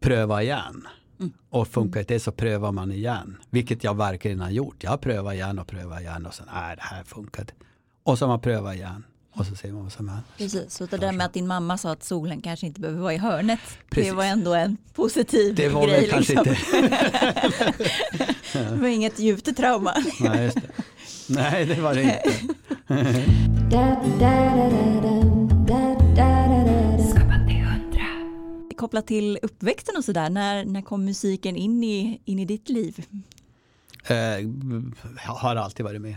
[0.00, 0.88] pröva igen.
[1.50, 3.36] Och funkar inte det så prövar man igen.
[3.50, 4.84] Vilket jag verkligen har gjort.
[4.84, 7.54] Jag har prövat igen och prövat igen och sen, nej det här funkar inte.
[8.02, 9.04] Och så har man prövat igen.
[9.38, 10.24] Och så ser man vad som händer.
[10.38, 13.14] Precis, så det där med att din mamma sa att solen kanske inte behöver vara
[13.14, 13.60] i hörnet.
[13.90, 14.10] Precis.
[14.10, 16.08] Det var ändå en positiv Det var grej.
[16.10, 16.78] kanske liksom.
[16.82, 17.74] inte...
[18.52, 19.94] det var inget djupt trauma.
[20.20, 20.62] Nej, just det.
[21.28, 22.22] Nej, det var det inte.
[28.76, 33.04] Kopplat till uppväxten och sådär, när, när kom musiken in i, in i ditt liv?
[34.06, 34.16] Eh,
[35.26, 36.16] har alltid varit med.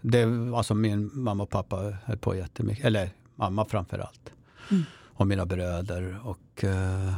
[0.00, 2.84] Det var som min mamma och pappa höll på jättemycket.
[2.84, 4.32] Eller mamma framför allt.
[5.14, 7.14] och mina bröder och, eh,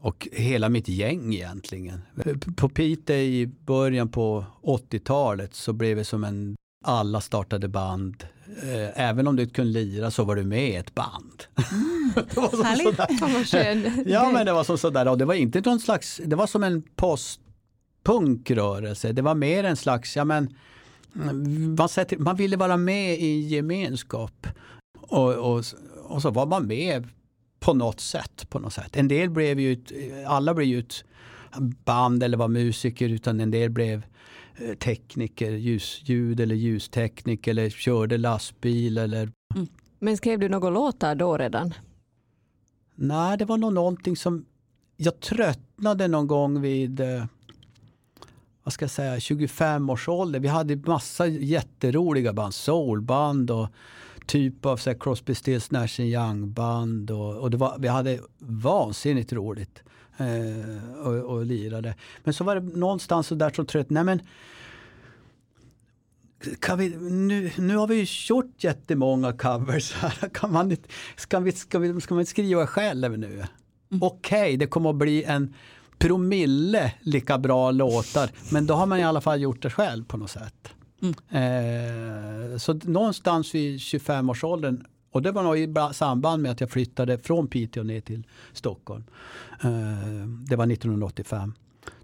[0.00, 2.00] och hela mitt gäng egentligen.
[2.56, 8.24] På Piteå i början på 80-talet så blev det som en alla startade band.
[8.62, 11.44] Eh, Även om du inte kunde lira så var du med i ett band.
[12.14, 12.98] det var som Härligt.
[14.06, 16.64] Ja men det var som sådär och det var inte någon slags, det var som
[16.64, 19.12] en postpunkrörelse.
[19.12, 20.54] Det var mer en slags, ja men mm,
[21.12, 24.46] man, sätter, man ville vara med i en gemenskap.
[25.00, 25.64] Och, och,
[26.04, 27.08] och så var man med
[27.60, 28.50] på något sätt.
[28.50, 28.96] På något sätt.
[28.96, 29.92] En del blev ju, ett,
[30.26, 31.04] alla blev ju ett
[31.84, 34.02] band eller var musiker utan en del blev
[34.56, 39.32] eh, tekniker, ljus, ljud eller ljustekniker eller körde lastbil eller
[39.98, 41.74] Men skrev du några låtar då redan?
[42.94, 44.44] Nej, det var nog någonting som
[44.96, 47.24] jag tröttnade någon gång vid eh,
[48.62, 50.40] vad ska jag säga, 25 års ålder.
[50.40, 53.68] Vi hade massa jätteroliga band, soulband och
[54.26, 58.20] typ av så här, Crosby, Stills, Nash Young band och, och det var, vi hade
[58.38, 59.82] vansinnigt roligt
[60.16, 61.94] eh, och, och lirade.
[62.24, 64.20] Men så var det någonstans så där så trött, nej men
[66.60, 70.28] kan vi, nu, nu har vi ju gjort jättemånga covers här.
[70.34, 73.44] Kan man inte, ska, vi, ska, vi, ska man skriva själv nu?
[74.00, 75.54] Okej, det kommer att bli en
[76.00, 78.30] promille lika bra låtar.
[78.52, 80.68] Men då har man i alla fall gjort det själv på något sätt.
[81.30, 86.70] Eh, så någonstans vid 25-årsåldern och det var nog i ba- samband med att jag
[86.70, 89.04] flyttade från Piteå ner till Stockholm.
[89.62, 91.54] Eh, det var 1985.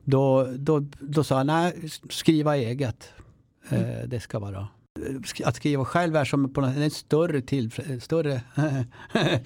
[0.05, 1.75] Då, då, då sa jag, nej,
[2.11, 3.13] skriva eget.
[3.69, 4.69] Eh, det ska vara.
[5.09, 8.41] Sk- Att skriva själv är som på något, en större, tillfre, större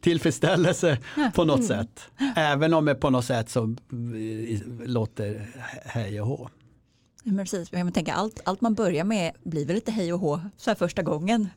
[0.00, 0.98] tillfredsställelse
[1.34, 2.00] på något sätt.
[2.36, 5.46] Även om det på något sätt som eh, låter
[5.84, 6.48] hej och hå.
[7.36, 10.70] Precis, men tänker allt, allt man börjar med blir väl lite hej och hå så
[10.70, 11.48] här första gången.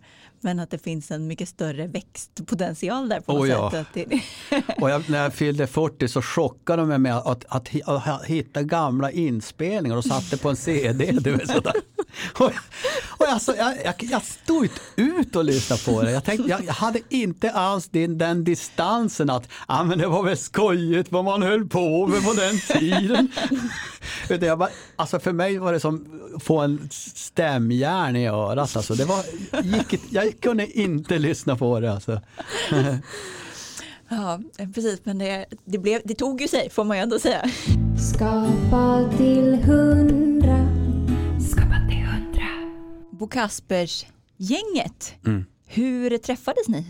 [0.42, 3.72] Men att det finns en mycket större växtpotential där på något Oh ja.
[3.72, 3.88] sätt.
[3.94, 4.06] Det,
[4.82, 8.64] Och jag, när jag fyllde 40 så chockade de mig med att, att, att hitta
[8.64, 11.12] gamla inspelningar och satte på en CD.
[11.12, 11.74] Du vet, sådär.
[12.34, 12.52] Och,
[13.18, 16.12] och alltså, jag, jag, jag stod inte ut och lyssnade på det.
[16.12, 20.24] Jag, tänkte, jag, jag hade inte alls den, den distansen att ah, men det var
[20.24, 23.32] väl skojigt vad man höll på med på den tiden.
[24.30, 28.76] Utan jag bara, alltså för mig var det som att få en stämjärn i örat.
[28.76, 29.24] Alltså det var,
[29.64, 31.92] gick, jag kunde inte lyssna på det.
[31.92, 32.22] Alltså.
[34.10, 34.40] ja,
[34.74, 37.50] precis, men det, det, blev, det tog ju sig får man ju ändå säga.
[38.14, 40.57] Skapa till hundra.
[43.18, 44.06] Bo Kaspers
[44.38, 45.46] gänget, Mm.
[45.66, 46.86] hur träffades ni?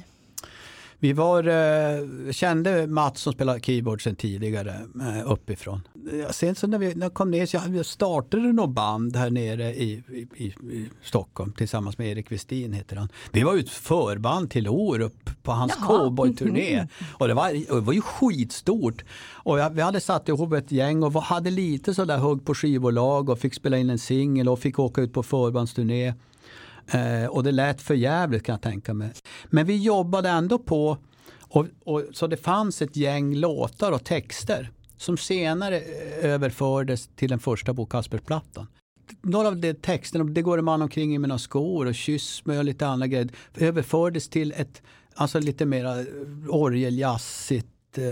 [0.99, 5.81] Vi var, eh, kände Mats som spelar keyboard sen tidigare eh, uppifrån.
[6.31, 9.75] Sen så när vi när jag kom ner så jag startade något band här nere
[9.75, 10.03] i,
[10.35, 13.09] i, i, Stockholm tillsammans med Erik Westin heter han.
[13.31, 16.87] Vi var ju ett förband till Orup på hans cowboyturné.
[17.13, 19.03] Och det var, det var ju skitstort.
[19.31, 23.29] Och jag, vi hade satt ihop ett gäng och hade lite sådär hugg på skivbolag
[23.29, 26.13] och fick spela in en singel och fick åka ut på förbandsturné.
[26.87, 29.13] Eh, och det lät för jävligt kan jag tänka mig.
[29.45, 30.97] Men vi jobbade ändå på
[31.49, 37.29] och, och, så det fanns ett gäng låtar och texter som senare eh, överfördes till
[37.29, 38.67] den första Bo Kaspers-plattan.
[39.21, 42.57] Några av de texterna, det går en man omkring i mina skor och kyss mig
[42.57, 44.81] och lite andra grejer, överfördes till ett
[45.17, 46.05] alltså lite mera
[46.49, 48.03] orgeljazzigt eh,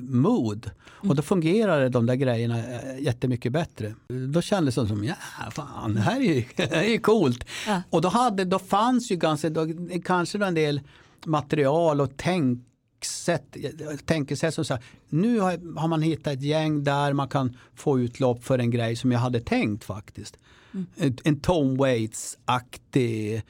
[0.00, 0.70] mood.
[0.80, 3.94] Och då fungerade de där grejerna eh, jättemycket bättre.
[4.32, 5.14] Då kändes det som, ja
[5.50, 7.44] fan, det här är ju det här är ju coolt.
[7.66, 7.82] Ja.
[7.90, 9.66] Och då, hade, då fanns ju ganska, då,
[10.04, 10.80] kanske då en del
[11.26, 12.69] material och tänksätt,
[14.04, 18.44] tänkesätt som så här, nu har, man hittat ett gäng där man kan få utlopp
[18.44, 20.36] för en grej som jag hade tänkt faktiskt.
[20.96, 23.42] En, en Tom Waits-aktig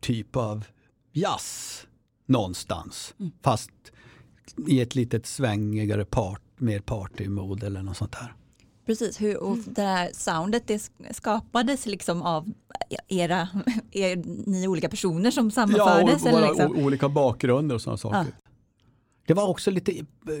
[0.00, 0.64] typ av
[1.12, 1.86] jazz
[2.26, 3.14] någonstans.
[3.42, 3.70] Fast
[4.66, 8.34] i ett litet svängigare part, mer partymode eller något sånt där.
[8.86, 12.52] Precis, hur, och det här soundet det skapades liksom av
[13.08, 13.48] era,
[13.90, 16.22] er, ni olika personer som Ja, sammanfördes?
[16.22, 16.84] och eller våra liksom?
[16.84, 18.18] olika bakgrunder och sådana saker.
[18.18, 18.49] Ja.
[19.30, 19.92] Det var också lite,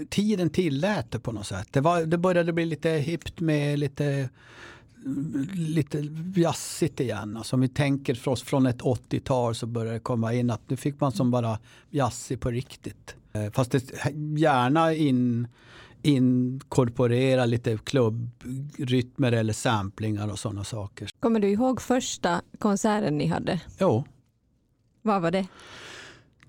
[0.08, 1.68] tiden tillät det på något sätt.
[1.70, 4.28] Det, var, det började bli lite hippt med lite,
[5.54, 7.36] lite jazzigt igen.
[7.36, 10.70] Alltså om vi tänker för oss från ett 80-tal så började det komma in att
[10.70, 11.58] nu fick man som bara
[11.90, 13.16] jazzig på riktigt.
[13.32, 13.82] Eh, Fast det
[14.36, 15.48] gärna in,
[16.02, 21.08] inkorporera lite klubbrytmer eller samplingar och sådana saker.
[21.20, 23.60] Kommer du ihåg första konserten ni hade?
[23.80, 24.04] Jo,
[25.02, 25.46] Vad var det?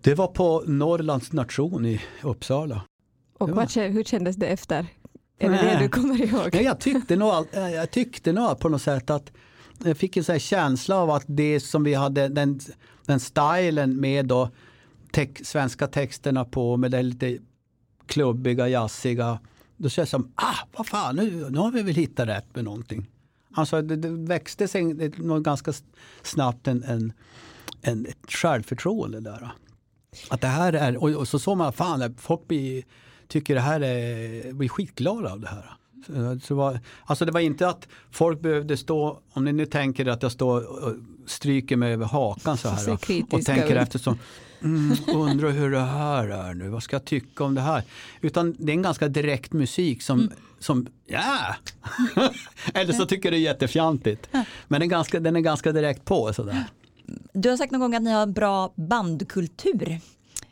[0.02, 2.82] Det var på Norrlands nation i Uppsala.
[3.38, 4.88] Och vad, hur kändes det efter?
[5.38, 6.50] Är det det du kommer ihåg?
[6.54, 9.32] Nej, jag tyckte nog, eh, jag tyckte nog på något sätt att
[9.84, 12.60] jag fick en sån känsla av att det som vi hade, den,
[13.06, 14.50] den stilen med då,
[15.12, 17.38] tex- svenska texterna på med det lite
[18.06, 19.40] klubbiga, jazziga.
[19.78, 22.64] Då känns det som, ah, vad fan, nu, nu har vi väl hittat rätt med
[22.64, 23.10] någonting.
[23.54, 25.08] Alltså det, det växte sig det,
[25.42, 25.74] ganska
[26.24, 27.14] snabbt en, en,
[27.82, 29.52] en, ett självförtroende där.
[30.30, 32.84] Att det här är, och, och så såg man, fan, folk blir,
[33.28, 35.72] tycker det här är, blir skitglada av det här.
[36.44, 40.24] Så, var, alltså det var inte att folk behövde stå, om ni nu tänker att
[40.24, 40.96] jag står och
[41.26, 43.82] stryker mig över hakan så här kritiska och tänker ut.
[43.82, 44.18] efter som,
[44.62, 47.84] mm, undrar hur det här är nu, vad ska jag tycka om det här?
[48.22, 51.56] Utan det är en ganska direkt musik som, som ja!
[52.74, 54.28] Eller så tycker jag det är jättefjantigt.
[54.32, 56.66] Men den är ganska, den är ganska direkt på sådär.
[57.34, 60.00] Du har sagt någon gång att ni har en bra bandkultur.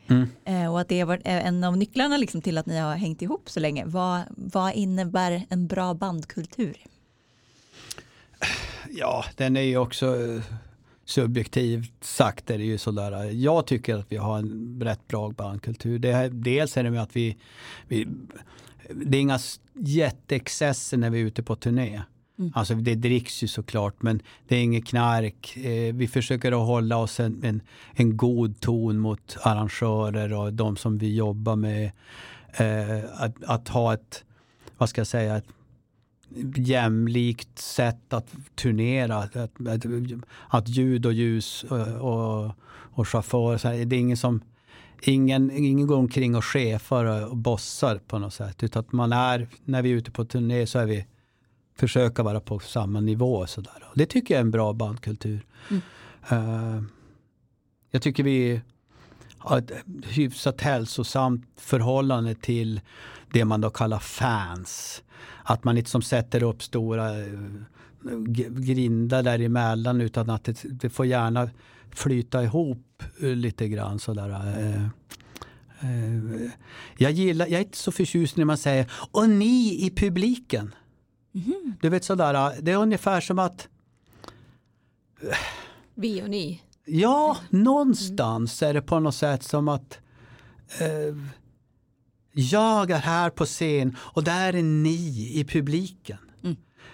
[0.07, 0.27] Mm.
[0.45, 3.21] Eh, och att det varit eh, en av nycklarna liksom till att ni har hängt
[3.21, 3.85] ihop så länge.
[3.85, 6.77] Vad, vad innebär en bra bandkultur?
[8.89, 10.41] Ja, den är ju också eh,
[11.05, 13.23] subjektivt sagt är det ju sådär.
[13.23, 15.99] Jag tycker att vi har en rätt bra bandkultur.
[15.99, 17.37] Det är, dels är det med att vi,
[17.87, 18.07] vi
[18.89, 19.39] det är inga
[19.73, 22.01] jätteexcesser när vi är ute på turné.
[22.39, 22.51] Mm.
[22.55, 25.57] Alltså det dricks ju såklart men det är inget knark.
[25.57, 27.61] Eh, vi försöker att hålla oss en, en,
[27.93, 31.91] en god ton mot arrangörer och de som vi jobbar med.
[32.53, 34.23] Eh, att, att ha ett,
[34.77, 35.47] vad ska jag säga, ett
[36.55, 39.17] jämlikt sätt att turnera.
[39.17, 39.85] Att, att,
[40.49, 44.41] att ljud och ljus och, och, och chaufför, så här, det är ingen som
[45.01, 48.63] Ingen, ingen går omkring och chefar och bossar på något sätt.
[48.63, 51.05] Utan att man är, när vi är ute på turné så är vi
[51.79, 53.47] försöka vara på samma nivå.
[53.47, 53.83] Så där.
[53.89, 55.45] Och det tycker jag är en bra bandkultur.
[56.29, 56.81] Eh,
[57.91, 58.61] jag tycker vi
[59.37, 59.71] har ett
[60.03, 62.81] hyfsat hälsosamt förhållande till
[63.33, 65.03] det man då kallar fans.
[65.43, 67.39] Att man inte som sätter upp stora eh,
[68.49, 71.49] grindar däremellan utan att det, det får gärna
[71.91, 74.29] flyta ihop eh, lite grann sådär.
[74.29, 74.85] eh,
[76.97, 80.75] Jag gillar, jag är inte så förtjust när man säger och ni i publiken.
[81.81, 83.67] Du vet sådär, det är ungefär som att
[85.93, 86.61] Vi och ni.
[86.85, 89.99] Ja, någonstans är det på något sätt som att
[90.79, 91.15] eh,
[92.31, 96.17] jag är här på scen och där är ni i publiken.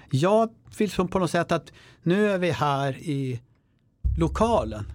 [0.09, 1.71] Jag vill som på något sätt att
[2.03, 3.41] nu är vi här i
[4.17, 4.85] lokalen.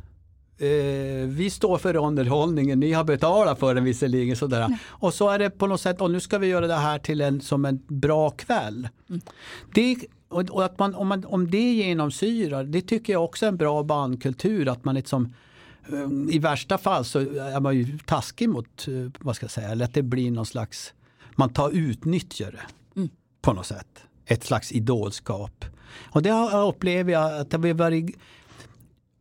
[0.60, 4.36] Eh, vi står för underhållningen, ni har betalat för den visserligen.
[4.36, 4.78] Sådär.
[4.86, 7.20] Och så är det på något sätt, och nu ska vi göra det här till
[7.20, 8.88] en, som en bra kväll.
[9.74, 9.96] Det,
[10.28, 13.82] och, att man, om, man, om det genomsyrar, det tycker jag också är en bra
[13.82, 14.68] bandkultur.
[14.68, 15.34] Att man liksom,
[15.88, 19.68] eh, I värsta fall så är man ju taskig mot, eh, vad ska jag säga,
[19.68, 20.92] eller att det blir någon slags,
[21.36, 23.08] man tar utnyttjar det
[23.42, 24.04] på något sätt.
[24.26, 25.64] Ett slags idolskap.
[26.10, 26.32] Och det
[26.68, 28.16] upplever jag att det har varit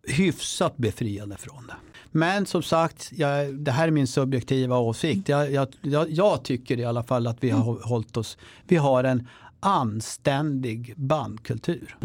[0.10, 1.76] hyfsat befriande från det.
[2.12, 5.30] Men som sagt, jag, det här är min subjektiva åsikt.
[5.30, 8.76] Jag, jag, jag, jag tycker i alla fall att vi har hå- hållit oss, vi
[8.76, 9.28] har en
[9.60, 11.98] anständig bandkultur.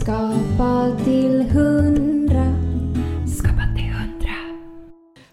[0.00, 2.54] Skapa till hundra.
[3.38, 4.34] Skapa till hundra.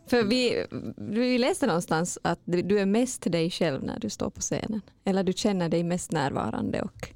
[0.10, 0.66] För vi,
[0.98, 4.82] vi läste någonstans att du du är mest dig själv när du står på scenen.
[5.06, 7.10] Eller du känner dig mest närvarande och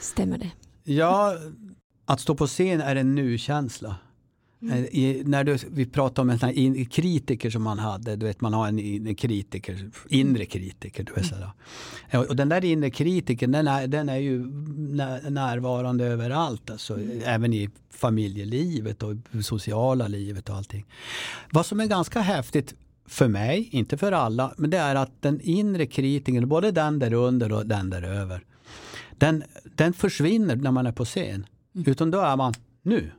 [0.00, 0.50] stämmer det?
[0.92, 1.34] Ja,
[2.04, 3.96] att stå på scen är en nu-känsla.
[4.70, 8.16] Eh, I, när du, vi pratar om en sån här in, kritiker som man hade,
[8.16, 11.04] du vet man har en, en kritiker, inre kritiker.
[11.04, 11.50] Du vet, sådär.
[12.10, 16.98] Eh, Och den där inre kritiken den är, den är ju när, närvarande överallt, alltså,
[17.24, 20.86] även i familjelivet och sociala livet och allting.
[21.50, 22.74] Vad som är ganska häftigt
[23.06, 27.12] för mig, inte för alla, men det är att den inre kritiken, både den där
[27.12, 28.44] under och den där över,
[29.18, 31.46] den, den försvinner när man är på scen.
[31.74, 33.10] Utan då är man nu.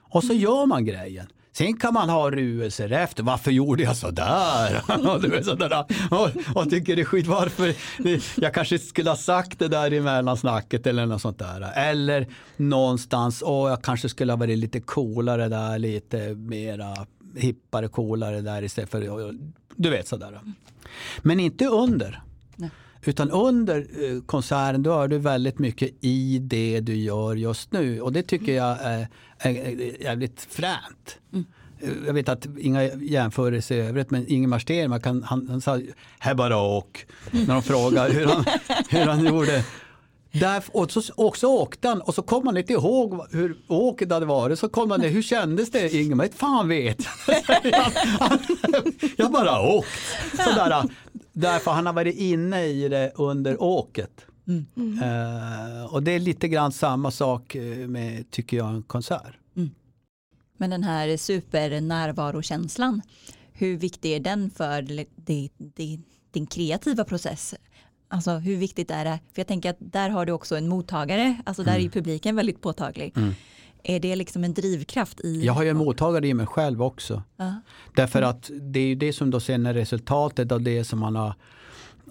[0.00, 1.26] Och så gör man grejen.
[1.52, 3.22] Sen kan man ha ruelser efter.
[3.22, 5.42] Varför gjorde jag sådär?
[5.42, 5.84] Sådär.
[6.10, 7.26] Och, och tycker det är skit.
[7.26, 7.74] Varför?
[8.40, 11.72] Jag kanske skulle ha sagt det där i mellansnacket eller något sånt där.
[11.74, 12.26] Eller
[12.56, 16.94] någonstans, åh jag kanske skulle ha varit lite coolare där, lite mera
[17.36, 19.34] hippare, coolare där istället för,
[19.76, 20.40] du vet sådär.
[21.22, 22.22] Men inte under.
[23.04, 28.00] Utan under eh, konserten då är du väldigt mycket i det du gör just nu.
[28.00, 31.18] Och det tycker jag är, är, är jävligt fränt.
[31.80, 35.80] Eh, Jag vet att inga jämförelser i övrigt men Ingemar Stenmark kan, han, han sa
[36.18, 37.06] här bara åk.
[37.30, 38.44] När de frågade hur han,
[38.88, 39.64] hur han gjorde.
[40.34, 44.26] Där, och så också åkte han och så kom han inte ihåg hur åket hade
[44.26, 44.58] varit.
[44.58, 46.28] Så kom han ner, hur kändes det Ingemar?
[46.36, 46.98] Fan vet
[47.64, 47.92] jag.
[49.16, 49.88] Jag bara åkt.
[50.36, 50.82] Sådär,
[51.32, 54.26] därför han har varit inne i det under åket.
[55.02, 59.36] Eh, och det är lite grann samma sak eh, med, tycker jag, en konsert.
[60.56, 63.02] Men den här supernärvarokänslan,
[63.52, 67.54] hur viktig är den för di- di- din kreativa process?
[68.08, 69.18] Alltså hur viktigt är det?
[69.32, 72.36] För jag tänker att där har du också en mottagare, alltså där är ju publiken
[72.36, 73.14] väldigt påtaglig.
[73.84, 73.96] Mm.
[73.96, 75.44] Är det liksom en drivkraft i?
[75.44, 77.22] Jag har ju en mottagare i mig själv också.
[77.36, 77.54] Ja.
[77.96, 81.16] Därför att det är ju det som då sen är resultatet av det som man
[81.16, 81.34] har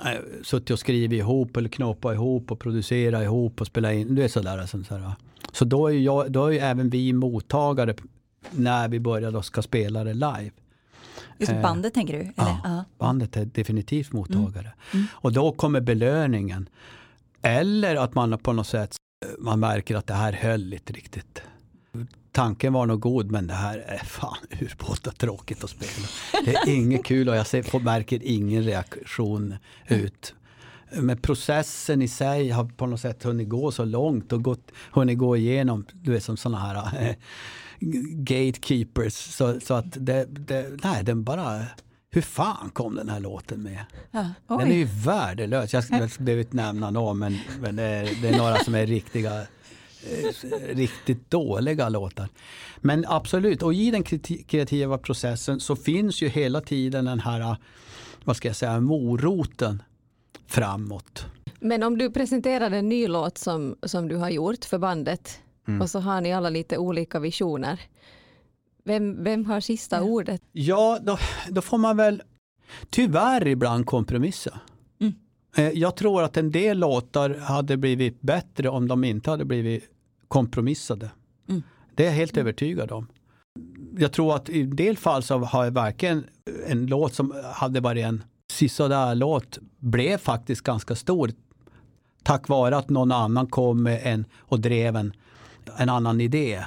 [0.06, 0.12] eh,
[0.44, 4.16] suttit och skrivit ihop eller knåpat ihop och producerat ihop och spelat in.
[4.16, 4.66] Det är sådär.
[4.66, 5.12] Sånt där.
[5.52, 7.96] Så då är, jag, då är ju även vi mottagare
[8.52, 10.52] när vi börjar och ska spela det live.
[11.38, 12.20] Just Eh, bandet tänker du?
[12.20, 12.34] Eller?
[12.36, 12.84] Ja, Ja.
[12.98, 14.74] bandet är definitivt mottagare.
[14.94, 15.06] Mm.
[15.14, 16.70] Och då kommer belöningen.
[17.42, 18.96] Eller att man på något sätt
[19.40, 21.42] man märker att det här höll inte riktigt.
[22.32, 26.08] Tanken var nog god men det här är fan urbåtat tråkigt att spela.
[26.46, 29.56] Det är inget kul och jag ser, märker ingen reaktion
[29.88, 30.34] ut.
[30.94, 35.18] Men processen i sig har på något sätt hunnit gå så långt och gått, hunnit
[35.18, 37.16] gå igenom, du vet som sådana här eh,
[38.12, 39.14] gatekeepers.
[39.14, 41.66] Så, så att det, det, nej den bara,
[42.12, 43.86] hur fan kom den här låten med?
[44.12, 44.26] Ja.
[44.48, 45.74] Den är ju värdelös.
[45.74, 49.46] Jag, jag inte nämna någon men, men det, är, det är några som är riktiga
[50.70, 52.30] riktigt dåliga låtar.
[52.78, 54.04] Men absolut, och i den
[54.48, 57.56] kreativa processen så finns ju hela tiden den här, eh,
[58.24, 59.84] vad ska jag säga, moroten
[60.48, 61.26] framåt.
[61.60, 65.82] Men om du presenterar en ny låt som, som du har gjort för bandet Mm.
[65.82, 67.82] och så har ni alla lite olika visioner.
[68.84, 70.42] Vem, vem har sista ordet?
[70.52, 71.18] Ja, då,
[71.50, 72.22] då får man väl
[72.90, 74.60] tyvärr ibland kompromissa.
[75.56, 75.72] Mm.
[75.72, 79.84] Eh, Jag tror att en del låtar hade blivit bättre om de inte hade blivit
[80.28, 81.12] kompromissade.
[81.50, 81.64] Mm.
[81.96, 83.08] Det är jag helt övertygad om.
[83.98, 86.24] Jag tror att i en del fall så har jag verkligen
[86.68, 91.32] en låt som hade varit en sisådär låt blev faktiskt ganska stor.
[92.24, 95.14] Tack vare att någon annan kom med en och drev en,
[95.78, 96.66] en annan idé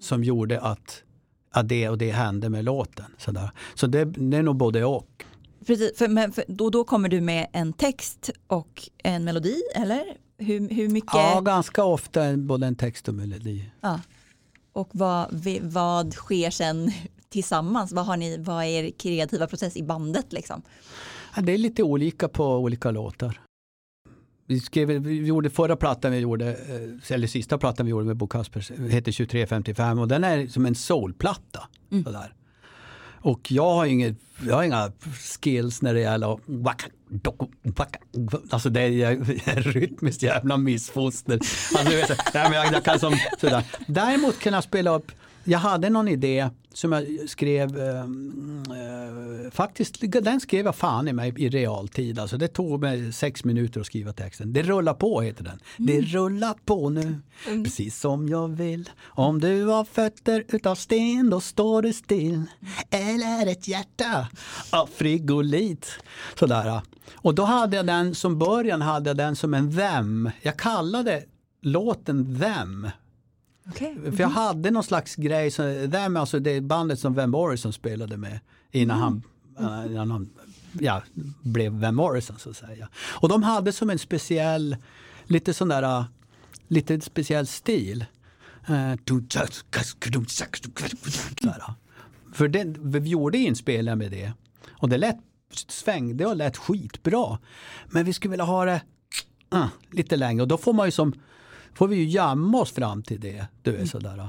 [0.00, 1.02] som gjorde att,
[1.50, 3.06] att det och det hände med låten.
[3.18, 3.50] Sådär.
[3.74, 5.24] Så det, det är nog både och.
[5.66, 10.04] Precis, för, men, för, då, då kommer du med en text och en melodi, eller?
[10.38, 11.14] Hur, hur mycket?
[11.14, 13.70] Ja, ganska ofta både en text och melodi.
[13.80, 14.00] Ja.
[14.72, 16.92] Och vad, vad sker sen
[17.28, 17.92] tillsammans?
[17.92, 20.32] Vad, har ni, vad är er kreativa process i bandet?
[20.32, 20.62] Liksom?
[21.36, 23.40] Ja, det är lite olika på olika låtar.
[24.46, 28.16] Vi, skrev, vi gjorde förra plattan vi gjorde, eh, eller sista plattan vi gjorde med
[28.16, 31.68] Bo Kaspers, heter 2355 och den är som en soulplatta.
[31.90, 32.04] Mm.
[32.04, 32.34] Sådär.
[33.26, 34.16] Och jag har, inget,
[34.46, 34.92] jag har inga
[35.40, 36.40] skills när det gäller att
[38.50, 39.10] Alltså det är
[39.44, 41.32] en rytmiskt jävla missfoster.
[41.78, 43.64] Alltså, jag, jag kan som, sådär.
[43.86, 45.12] Däremot kan jag spela upp,
[45.44, 51.12] jag hade någon idé som jag skrev, eh, eh, faktiskt den skrev jag fan i
[51.12, 52.18] mig i realtid.
[52.18, 54.52] Alltså det tog mig sex minuter att skriva texten.
[54.52, 55.58] Det rullar på heter den.
[55.76, 58.90] Det rullar på nu, precis som jag vill.
[59.04, 62.42] Om du har fötter utav sten då står du still.
[62.90, 64.28] Eller ett hjärta
[64.70, 65.98] av frigolit.
[66.38, 66.80] Sådär.
[67.14, 70.30] Och då hade jag den som början hade jag den som en them.
[70.42, 71.24] Jag kallade
[71.62, 72.90] låten them.
[73.70, 73.94] Okay.
[74.12, 75.62] För jag hade någon slags grej, så,
[75.92, 78.40] them, alltså det bandet som Van Morrison spelade med
[78.70, 79.22] innan han,
[79.58, 80.30] eh, innan han
[80.80, 81.02] ja,
[81.42, 82.88] blev Van Morrison så att säga.
[83.20, 84.76] Och de hade som en speciell,
[85.24, 86.04] lite sån där, eh,
[86.68, 88.04] lite speciell stil.
[92.32, 94.32] För det, vi gjorde inspelningar med det
[94.70, 95.16] och det lät,
[95.68, 97.38] svängde och lät skitbra.
[97.86, 98.82] Men vi skulle vilja ha det
[99.54, 101.12] uh, lite längre och då får man ju som
[101.76, 103.46] får vi ju jamma oss fram till det.
[103.62, 104.28] Du vet, sådär.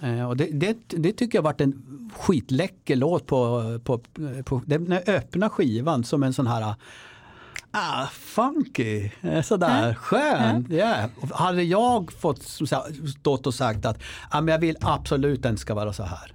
[0.00, 4.00] Eh, och det, det, det tycker jag varit en skitläcker låt på, på,
[4.44, 6.74] på den öppna skivan som en sån här
[7.72, 10.66] Ah, funky, eh, sådär, skön.
[10.70, 11.10] Yeah.
[11.20, 12.42] Och Hade jag fått
[13.18, 16.32] stått och sagt att ah, men jag vill absolut den ska vara så här.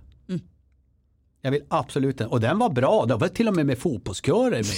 [1.46, 1.54] Mm.
[1.54, 2.28] Jag vill absolut den.
[2.28, 4.76] Och den var bra, det var till och med med fotbollskörer med.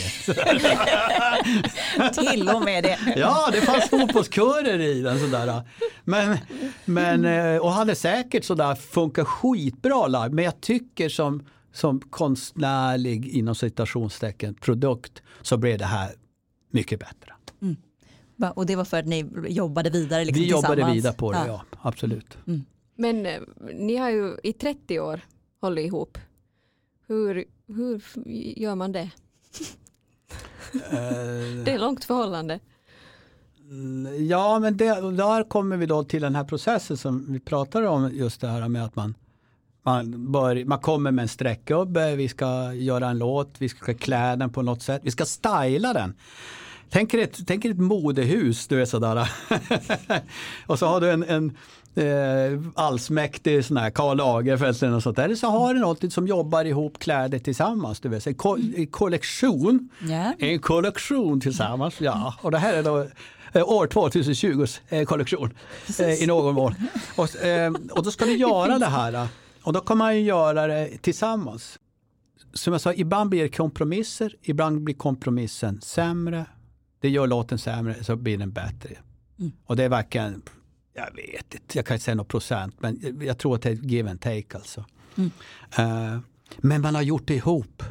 [2.13, 2.99] Till och med det.
[3.15, 5.19] Ja, det fanns fotbollskörer i den.
[5.19, 5.61] Sådär.
[6.03, 6.37] Men,
[6.85, 10.29] men, eh, och hade säkert sådär funkat skitbra live.
[10.29, 16.11] Men jag tycker som, som konstnärlig inom citationstecken produkt så blev det här
[16.71, 17.33] mycket bättre.
[18.39, 20.95] Va, Och det var för att ni jobbade vidare liksom, Vi jobbade tillsammans?
[20.97, 22.37] vidare på det, ja, absolut.
[22.95, 23.39] Men eh,
[23.73, 25.21] ni har ju i 30 år
[25.61, 26.17] hållit ihop.
[27.07, 28.01] Hur, hur
[28.59, 29.09] gör man det?
[30.73, 32.59] Eh, Det är långt förhållande.
[34.29, 38.11] Ja, men det, där kommer vi då till den här processen som vi pratade om,
[38.13, 39.15] just det här med att man
[39.87, 44.35] man, bör, man kommer med en streckgubbe, vi ska göra en låt, vi ska klä
[44.35, 46.13] den på något sätt, vi ska styla den.
[46.89, 49.29] Tänk er ett, tänk er ett modehus, du vet sådär.
[50.67, 51.57] och så har du en, en
[51.97, 55.23] eh, allsmäktig sån här Karl Lagerfeld eller något sånt där.
[55.23, 57.99] Eller så har du något som jobbar ihop kläder tillsammans.
[57.99, 58.27] Du vet.
[58.27, 59.89] En, ko en kollektion.
[60.09, 60.33] Ja.
[60.39, 62.35] En kollektion tillsammans, ja.
[62.41, 63.07] Och det här är då
[63.53, 65.53] eh, år 2020 eh, kollektion
[65.99, 66.75] eh, i någon mån.
[67.15, 69.27] Och, eh, och då ska du göra det här.
[69.63, 71.79] Och då kan man ju göra det tillsammans.
[72.53, 76.45] Som jag sa, ibland blir det kompromisser, ibland blir kompromissen sämre.
[77.01, 78.89] Det gör låten sämre, så blir den bättre.
[79.65, 80.41] Och det är verkligen,
[80.97, 83.73] jag vet inte, jag kan inte säga något procent, men jag tror att det är
[83.73, 84.85] give and take alltså.
[85.77, 86.19] Eh,
[86.57, 87.83] men man har gjort det ihop.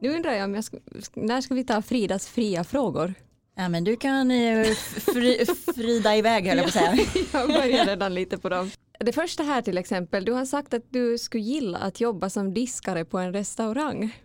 [0.00, 0.78] Nu undrar jag om jag ska,
[1.14, 3.14] när ska vi ta Fridas fria frågor?
[3.54, 7.06] Ja, men du kan eh, fri, frida iväg höll jag på att säga.
[7.32, 8.70] Jag börjar redan lite på dem.
[9.00, 12.54] Det första här till exempel, du har sagt att du skulle gilla att jobba som
[12.54, 14.16] diskare på en restaurang.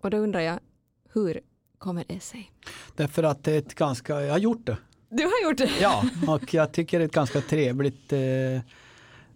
[0.00, 0.58] Och då undrar jag,
[1.12, 1.40] hur
[1.80, 2.52] kommer det sig?
[2.96, 4.76] Därför att det är ett ganska, jag har gjort det.
[5.08, 5.70] Du har gjort det?
[5.80, 8.60] Ja, och jag tycker det är ett ganska trevligt eh,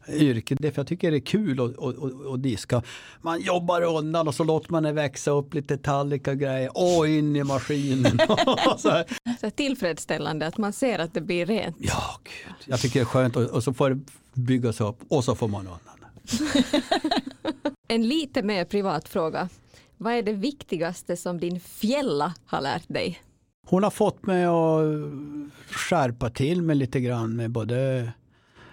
[0.08, 0.56] yrke.
[0.58, 2.82] Därför jag tycker det är kul att, att, att, att diska.
[3.22, 6.70] Man jobbar undan och så låter man det växa upp lite tallrikar och grejer.
[6.74, 8.18] Och in i maskinen.
[8.78, 9.04] Så.
[9.40, 11.76] Så tillfredsställande att man ser att det blir rent.
[11.80, 12.54] Ja, gud.
[12.64, 14.00] Jag tycker det är skönt och, och så får det
[14.32, 15.80] byggas upp och så får man undan.
[17.88, 19.48] En lite mer privat fråga.
[19.96, 23.20] Vad är det viktigaste som din fjälla har lärt dig?
[23.66, 28.12] Hon har fått mig att skärpa till mig lite grann med både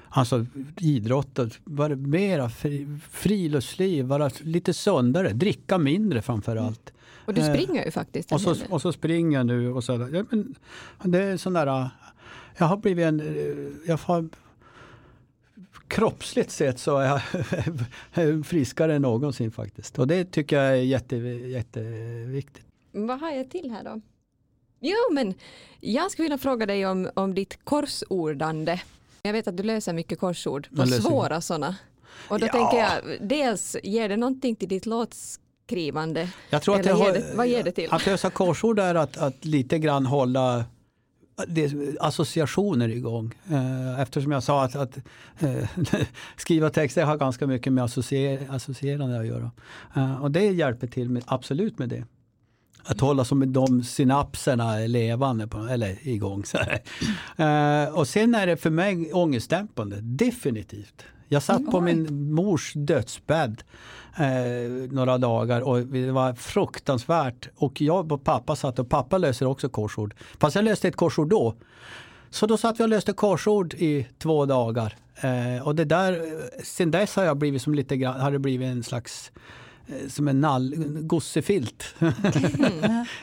[0.10, 0.46] alltså,
[0.78, 6.94] idrott vara mera fri, friluftsliv, vara lite sundare, dricka mindre framför allt.
[7.26, 10.10] Och du Eh, springer ju faktiskt Och så, och så springer jag nu och så,
[10.14, 10.56] ja, men,
[11.04, 11.90] det är sån där,
[12.58, 13.22] jag har blivit en,
[13.88, 14.30] jag har,
[15.92, 17.22] kroppsligt sett så är
[18.14, 20.00] jag friskare än någonsin faktiskt.
[20.00, 22.66] Och det tycker jag är jätte, jätteviktigt.
[22.92, 24.02] Vad har jag till här då?
[24.80, 25.34] Jo, men
[25.80, 28.82] jag skulle vilja fråga dig om, om ditt korsordande.
[29.22, 31.76] Jag vet att du löser mycket korsord och löser- svåra sådana.
[32.30, 32.52] Och då Ja.
[32.52, 36.30] tänker jag, dels ger det någonting till ditt låtskrivande?
[36.50, 37.88] Jag tror att jag ger det- vad ger det till?
[37.92, 40.66] Att lösa korsord är att, att lite grann hålla
[41.48, 43.34] det, associationer igång.
[43.52, 44.98] Eh, Eftersom jag sa att, att
[45.40, 45.70] eh,
[46.38, 49.52] skriva texter har ganska mycket med associer, associerande att göra.
[49.96, 52.06] Eh, och det hjälper till med, absolut med det.
[52.84, 56.46] Att hålla som de synapserna levande på, eller igång.
[56.46, 56.58] Så
[57.94, 61.04] och sen är det för mig ångestdämpande, definitivt.
[61.28, 63.64] Jag satt på min mors dödsbädd
[64.18, 67.50] eh, några dagar och det var fruktansvärt.
[67.56, 70.14] Och jag och pappa satt och pappa löser också korsord.
[70.40, 71.56] Fast jag löste ett korsord då.
[72.30, 74.96] Så då satt vi och löste korsord i två dagar.
[75.16, 78.40] Eh, och det där, eh, sen dess har jag blivit som lite grann, har det
[78.40, 79.32] blivit en slags
[79.88, 81.96] eh, som en nall, gossefilt.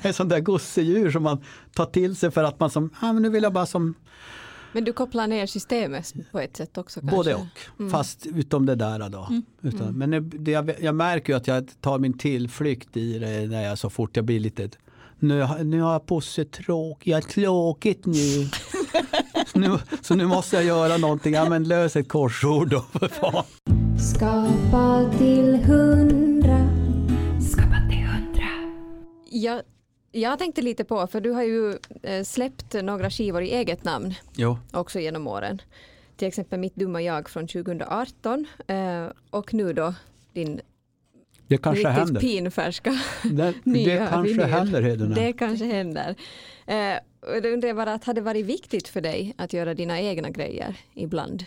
[0.03, 1.43] en sån där gosedjur som man
[1.75, 3.95] tar till sig för att man som, ah, men nu vill jag bara som
[4.73, 7.17] Men du kopplar ner systemet på ett sätt också kanske?
[7.17, 9.29] Både och, fast utom det där då.
[9.63, 13.63] Utan, Men det, jag, jag märker ju att jag tar min tillflykt i det när
[13.63, 14.69] jag så fort jag blir lite
[15.19, 18.49] nu, har- nu har jag Bosse tråk, jag är tråkigt nu.
[19.53, 19.79] så nu.
[20.03, 23.45] Så nu måste jag göra någonting, ja men lös ett korsord då för fan.
[24.15, 26.69] Skapa till hundra.
[27.53, 28.49] Skapa till hundra.
[29.31, 29.63] Jag,
[30.19, 34.15] jag tänkte lite på, för du har ju eh, släppt några skivor i eget namn
[34.37, 35.63] Jo, också genom åren.
[36.17, 39.95] Till exempel Mitt dumma jag från 2018 eh, och nu då
[40.33, 40.61] din
[41.47, 42.21] det kanske riktigt händer.
[42.21, 44.47] pinfärska Det, nya det kanske vinyl.
[44.51, 45.15] händer Hedena.
[45.15, 46.15] Det kanske händer.
[46.67, 50.01] Eh, och då undrar bara, att hade det varit viktigt för dig att göra dina
[50.01, 51.45] egna grejer ibland?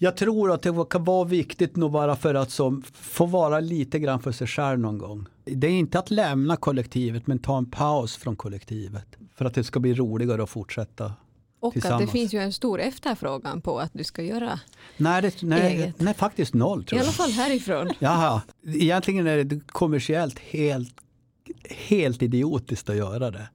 [0.00, 3.98] Jag tror att det kan vara viktigt nog bara för att som, få vara lite
[3.98, 5.26] grann för sig själv någon gång.
[5.44, 9.06] Det är inte att lämna kollektivet men ta en paus från kollektivet.
[9.36, 11.12] För att det ska bli roligare att fortsätta.
[11.60, 14.60] Och att det finns ju en stor efterfrågan på att du ska göra,
[14.96, 16.00] Nej, det, nej, Eget.
[16.00, 17.14] nej faktiskt noll i tror alla jag.
[17.14, 17.90] fall härifrån.
[17.98, 20.94] Jaha, egentligen är det kommersiellt helt,
[21.70, 23.48] helt idiotiskt att göra det.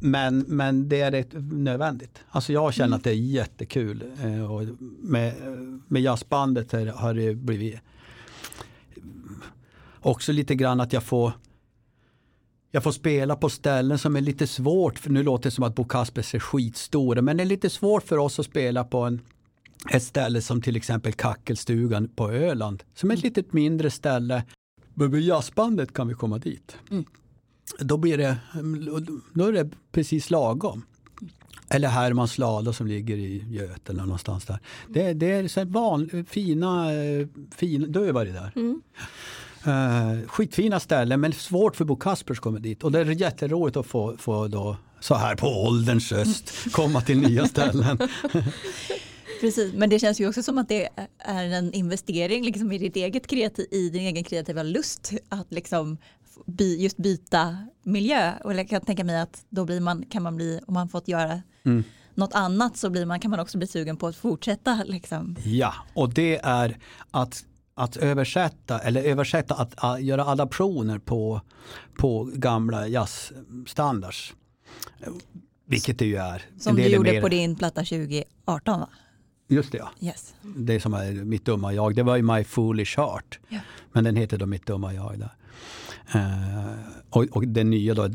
[0.00, 2.18] Men, men det är rätt nödvändigt.
[2.30, 4.04] Alltså jag känner att det är jättekul.
[4.22, 4.62] eh, Och
[5.02, 5.34] med,
[5.88, 7.80] med jazzbandet har det blivit
[10.00, 11.32] också lite grann att jag får
[12.72, 15.74] jag får spela på ställen som är lite svårt, för nu låter det som att
[15.74, 19.20] Bo Kaspers är skitstora, men det är lite svårt för oss att spela på en,
[19.92, 24.44] ett ställe som till exempel Kackelstugan på Öland, som är ett litet mindre ställe.
[24.94, 26.76] Men med jazzbandet kan vi komma dit.
[27.78, 28.36] Då, blir det,
[29.34, 30.82] då är det precis lagom.
[31.68, 34.58] Eller Hermans Lada som ligger i Göten eller någonstans där.
[34.88, 38.52] Det, det är så här van, fina, eh, fina, du har ju varit där.
[39.64, 42.84] Eh, skitfina ställen men svårt för Bo Kaspers att komma dit.
[42.84, 47.20] Och det är jätteroligt att få, få då, så här på ålderns höst komma till
[47.20, 47.98] nya ställen.
[49.40, 52.96] Precis, men det känns ju också som att det är en investering liksom i, ditt
[52.96, 55.98] eget kreativ, i din egen kreativa lust att liksom
[56.46, 58.32] by, just byta miljö.
[58.44, 61.08] Och jag kan tänka mig att då blir man, kan man bli, om man fått
[61.08, 61.84] göra Mm.
[62.14, 64.82] något annat så blir man, kan man också bli sugen på att fortsätta.
[64.86, 65.36] Liksom.
[65.44, 66.78] Ja, och det är
[67.10, 71.40] att, att översätta eller översätta att, att göra adaptioner på,
[71.98, 74.34] på gamla jazzstandards.
[75.66, 76.42] Vilket det ju är.
[76.58, 78.88] Som du gjorde mer- på din platta 2018 va?
[79.48, 79.90] Just det ja.
[80.00, 80.34] Yes.
[80.56, 83.38] Det som är Mitt dumma jag, det var ju My Foolish Heart.
[83.48, 83.58] Ja.
[83.92, 85.18] Men den heter då Mitt dumma jag.
[85.18, 85.30] Där.
[86.14, 86.20] Eh,
[87.10, 88.08] och, och den nya då,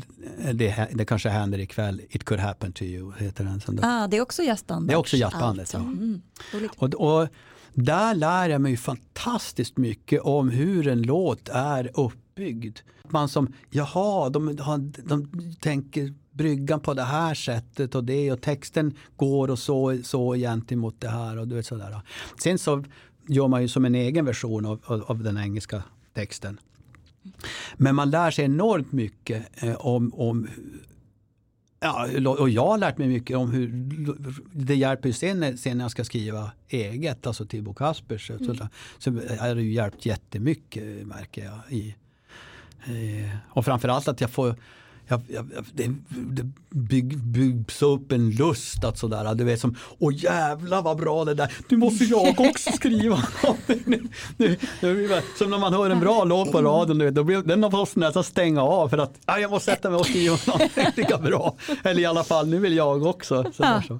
[0.54, 3.84] det, det kanske händer ikväll, It could happen to you, heter den.
[3.84, 4.88] Ah, det är också jazzstandard.
[4.88, 5.76] Det är också jazzbandet, alltså.
[5.76, 5.82] ja.
[5.82, 6.22] Mm.
[6.76, 7.28] Och, och
[7.74, 12.78] där lär jag mig fantastiskt mycket om hur en låt är uppbyggd.
[13.08, 15.30] Man som, jaha, de, de, de
[15.60, 21.00] tänker bryggan på det här sättet och det och texten går och så, så gentemot
[21.00, 22.00] det här och du vet sådär.
[22.42, 22.84] Sen så
[23.28, 25.82] gör man ju som en egen version av, av, av den engelska
[26.14, 26.60] texten.
[27.76, 30.48] Men man lär sig enormt mycket eh, om, om
[31.80, 32.08] Ja,
[32.38, 33.68] och jag har lärt mig mycket om hur
[34.52, 38.26] det hjälper sen, sen när jag ska skriva eget, alltså till Bo Kaspers.
[38.26, 38.54] Så,
[38.98, 41.60] så har det ju hjälpt jättemycket märker jag.
[41.70, 41.96] I,
[42.84, 44.56] eh, och framförallt att jag får
[45.08, 50.14] jag, jag, det, det bygg, byggs upp en lust att sådär, du vet som, åh
[50.16, 53.22] jävlar vad bra det där, nu måste jag också skriva.
[53.66, 53.80] nu,
[54.36, 57.24] nu, nu, blir det- som när man hör en bra låt på radion, vet, då
[57.24, 60.36] blir, den måste nästan stänga av för att ah, jag måste sätta mig och skriva
[60.46, 61.54] något lika bra.
[61.84, 63.44] Eller i alla fall, nu vill jag också.
[63.52, 63.82] Sådär, Ja.
[63.88, 63.98] så.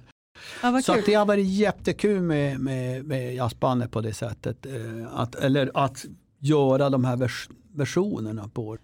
[0.62, 4.66] Ja, Så det har varit jättekul med, med, med jazzbandet på det sättet.
[4.66, 4.72] eh,
[5.20, 6.04] Att, eller att
[6.38, 8.76] göra de här vers, versionerna på.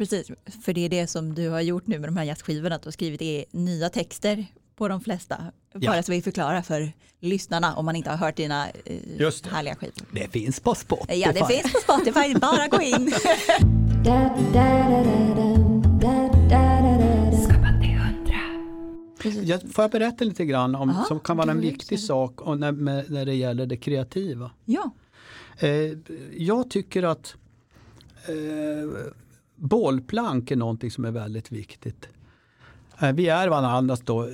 [0.00, 0.30] Precis,
[0.64, 2.86] för det är det som du har gjort nu med de här jazzskivorna, att du
[2.86, 4.46] har skrivit är nya texter
[4.76, 5.44] på de flesta.
[5.72, 5.90] Ja.
[5.90, 8.72] Bara så vi förklarar för lyssnarna om man inte har hört dina eh,
[9.18, 9.46] det.
[9.50, 9.94] härliga skivor.
[10.12, 11.20] Det finns på Spotify.
[11.20, 13.12] Ja, det finns på Spotify, bara gå in.
[19.42, 22.00] Jag, får jag berätta lite grann om Aha, som kan vara en det viktig jag.
[22.00, 22.72] sak och när,
[23.10, 24.50] när det gäller det kreativa.
[24.64, 24.90] Ja,
[25.62, 25.96] Eh,
[26.36, 27.34] jag tycker att
[28.26, 29.12] eh,
[29.60, 32.08] bollplank är någonting som är väldigt viktigt.
[33.00, 34.28] Eh, vi är varandras då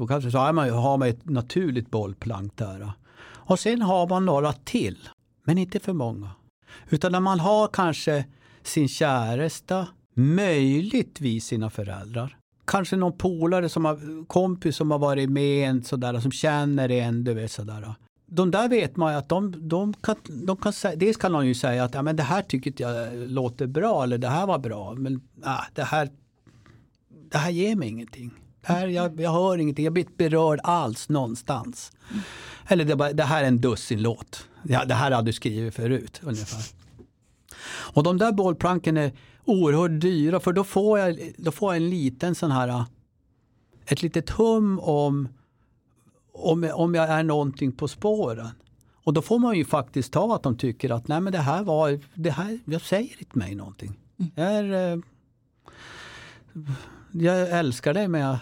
[0.00, 2.92] och kanske så har man, har man ett naturligt bollplank där.
[3.24, 5.08] Och sen har man några till,
[5.44, 6.30] men inte för många.
[6.90, 8.24] Utan när man har kanske
[8.62, 12.36] sin käresta, möjligtvis sina föräldrar.
[12.64, 17.24] Kanske någon polare, som har, kompis som har varit med en sådär, som känner en,
[17.24, 17.94] du vet sådär.
[18.34, 21.46] De där vet man ju att de, de kan, de kan säga, dels kan man
[21.46, 24.58] ju säga att ja, men det här tycker jag låter bra eller det här var
[24.58, 24.94] bra.
[24.94, 26.10] Men ah, det, här,
[27.30, 28.30] det här ger mig ingenting.
[28.60, 31.92] Det här, jag, jag hör ingenting, jag blir inte berörd alls någonstans.
[32.68, 34.48] Eller det, bara, det här är en dussinlåt.
[34.62, 36.62] Ja, det här hade du skrivit förut ungefär.
[37.66, 39.12] Och de där bollplanken är
[39.44, 42.84] oerhört dyra för då får jag, då får jag en liten sån här
[43.86, 45.28] ett litet hum om,
[46.42, 48.50] om, om jag är någonting på spåren.
[49.04, 51.62] Och då får man ju faktiskt ta att de tycker att nej men det här
[51.62, 53.98] var, det här, jag säger inte mig någonting.
[54.34, 54.98] Jag, är, eh,
[57.12, 58.38] jag älskar dig men jag,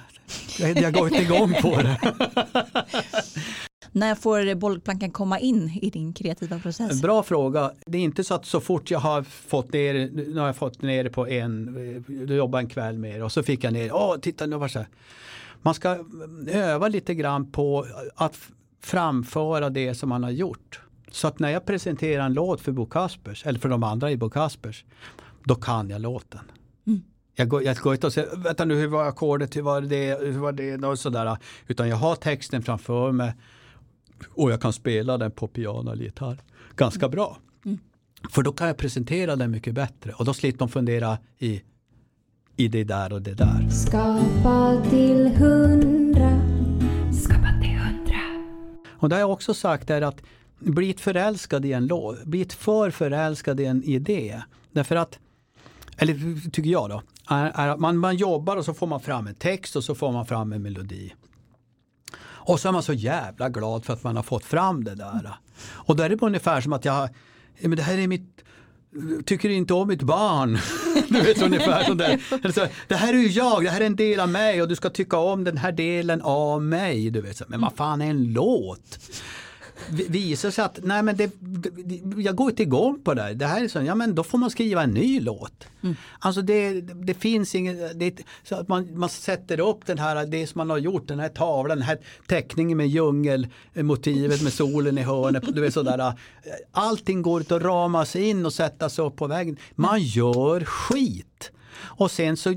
[0.59, 2.01] jag, jag går inte igång på det.
[3.93, 7.03] när får bollplankan komma in i din kreativa process?
[7.03, 7.73] Bra fråga.
[7.87, 10.83] Det är inte så att så fort jag har fått ner, nu har jag fått
[10.83, 11.75] ner det på en,
[12.09, 14.67] du jobbar en kväll med det och så fick jag ner, åh titta nu var
[14.67, 14.89] det så här.
[15.63, 16.05] Man ska
[16.47, 18.39] öva lite grann på att
[18.81, 20.81] framföra det som man har gjort.
[21.11, 24.17] Så att när jag presenterar en låt för Bo Kaspers, eller för de andra i
[24.17, 24.85] Bo Kaspers,
[25.45, 26.41] då kan jag låten.
[27.35, 30.21] Jag går, jag går inte och säger, vänta nu hur var ackordet, hur var det,
[30.21, 31.37] hur var det och sådär.
[31.67, 33.35] Utan jag har texten framför mig
[34.29, 36.39] och jag kan spela den på piano eller gitarr
[36.77, 37.39] ganska bra.
[38.31, 41.63] För då kan jag presentera den mycket bättre och då slipper de fundera i,
[42.57, 43.69] i det där och det där.
[43.71, 46.41] Skapa till hundra.
[47.13, 48.21] Skapa till hundra.
[48.91, 50.23] Och det har jag också sagt är att
[50.59, 54.43] bli förälskad i en låt, bli för förälskad i en idé.
[54.73, 55.19] Därför att,
[55.97, 59.35] eller tycker jag då, är, att man, man jobbar och så får man fram en
[59.35, 61.15] text och så får man fram en melodi.
[62.23, 65.35] Och så är man så jävla glad för att man har fått fram det där.
[65.63, 67.09] Och då är det ungefär som att jag,
[67.59, 68.45] ja, men det här är mitt,
[69.25, 70.59] tycker inte om mitt barn.
[71.09, 72.53] Du vet ungefär sånt där.
[72.53, 74.77] så, Det här är ju jag, det här är en del av mig och du
[74.77, 77.11] ska tycka om den här delen av mig.
[77.11, 77.45] Du vet, så.
[77.49, 78.99] Men vad fan är en låt?
[79.91, 81.31] Vi- visar sig att nej men det,
[82.17, 83.35] jag går inte igång på det här.
[83.35, 85.65] Det här är så, ja men då får man skriva en ny låt.
[86.19, 90.47] Alltså det, det finns inget, det, så att man, man sätter upp den här, det
[90.47, 95.03] som man har gjort, den här tavlan, den här teckningen med djungelmotivet med solen i
[95.03, 95.55] hörnet.
[95.55, 96.13] Du vet sådär,
[96.73, 99.57] allting går ut att ramas in och sättas upp på väggen.
[99.75, 101.51] Man gör skit.
[101.83, 102.55] Och sen så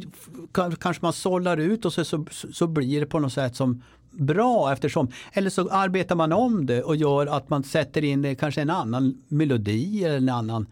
[0.53, 3.81] kan- kanske man sållar ut och så, så, så blir det på något sätt som
[4.13, 8.61] bra eftersom, eller så arbetar man om det och gör att man sätter in kanske
[8.61, 10.67] en annan melodi eller en annan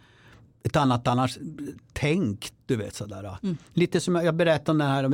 [0.64, 1.38] ett annat annars
[1.94, 3.38] tänk, du vet sådär.
[3.74, 5.08] Lite som jag berättade om det här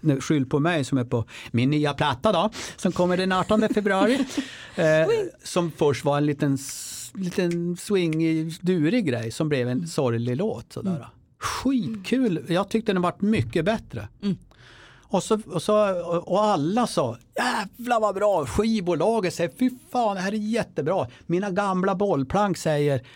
[0.00, 3.68] med Skyll på mig som är på min nya platta då, som kommer den 18
[3.74, 4.14] februari.
[4.74, 5.08] eh,
[5.44, 6.58] som först var en liten,
[7.14, 10.72] liten swingig, durig grej som blev en sorglig låt.
[10.72, 11.08] Sådär.
[11.38, 14.08] Skitkul, jag tyckte den varit mycket bättre.
[15.10, 20.22] Och, så, och, så, och alla sa jävlar vad bra, skivbolaget säger fy fan det
[20.22, 21.06] här är jättebra.
[21.26, 23.06] Mina gamla bollplank säger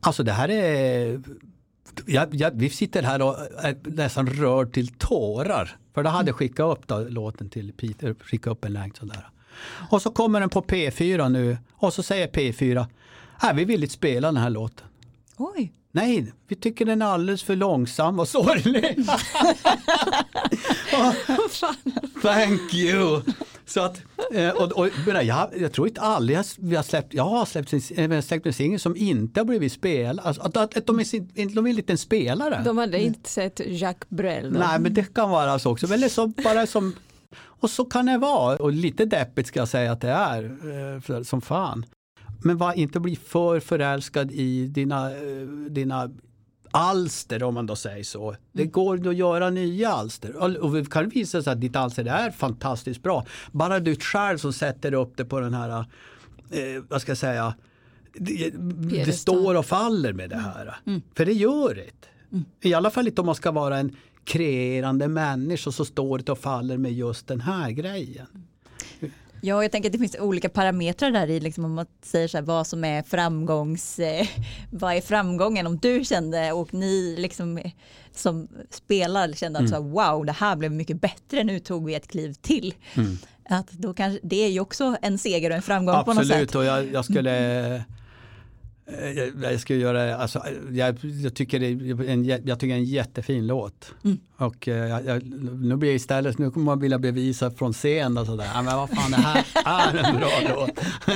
[0.00, 1.22] alltså det här är
[2.06, 5.76] jag, jag, vi sitter här och är nästan rörd till tårar.
[5.94, 9.28] För då hade jag skickat upp då, låten till Peter, skickat upp en länk sådär.
[9.90, 12.86] Och så kommer den på P4 nu och så säger P4,
[13.42, 14.86] äh, vi vill inte spela den här låten.
[15.36, 15.72] Oj.
[15.94, 18.96] Nej, vi tycker den är alldeles för långsam och sorglig.
[22.22, 23.20] Thank you!
[23.66, 24.02] Så att,
[24.34, 24.88] eh, och, och,
[25.24, 28.46] jag, jag tror inte aldrig jag, vi har släppt, jag har släppt, en- har släppt
[28.46, 30.26] en singel som inte har blivit spelad.
[30.26, 32.62] Alltså, att, att, att de, är, sin- de är en liten spelare.
[32.64, 34.52] De hade inte sett Jacques Brel.
[34.52, 34.58] då.
[34.58, 35.94] Nej men det kan vara så också.
[35.94, 36.94] Eller så bara som,
[37.44, 38.56] och så kan det vara.
[38.56, 40.44] Och lite deppigt ska jag säga att det är.
[41.16, 41.86] eh, Som fan.
[42.44, 46.10] Men var inte bli för förälskad i dina, eh, dina
[46.70, 48.36] alster om man då säger så.
[48.52, 50.62] Det går att göra nya alster.
[50.62, 53.26] Och det kan visa sig att ditt alster är fantastiskt bra.
[53.52, 55.78] Bara du själv som sätter upp det på den här,
[56.50, 57.54] eh, vad ska jag säga,
[58.14, 58.50] det,
[59.04, 60.76] det står och faller med det här.
[61.14, 62.08] För det gör det.
[62.68, 66.38] I alla fall inte om man ska vara en kreerande människa så står det och
[66.38, 68.26] faller med just den här grejen.
[69.44, 72.36] Ja, jag tänker att det finns olika parametrar där i, liksom, om man säger så
[72.36, 74.26] här, vad som är framgångs, eh,
[74.70, 77.60] vad är framgången om du kände och ni liksom
[78.12, 81.94] som spelar kände att så här, wow, det här blev mycket bättre, nu tog vi
[81.94, 82.74] ett kliv till.
[83.48, 86.50] Att då kanske, det är ju också en seger och en framgång på något Absolut
[86.50, 86.54] sätt.
[86.54, 87.82] och jag, jag skulle eh,
[89.16, 93.46] jag, jag skulle göra, alltså, jag, jag, tycker det är en, jag tycker en jättefin
[93.46, 93.94] låt.
[94.36, 95.22] Och eh, jag, jag,
[95.60, 98.50] nu blir jag istället, nu kommer man vilja bevisa från scen och sådär.
[98.54, 100.80] Men vad fan det här är en bra låt.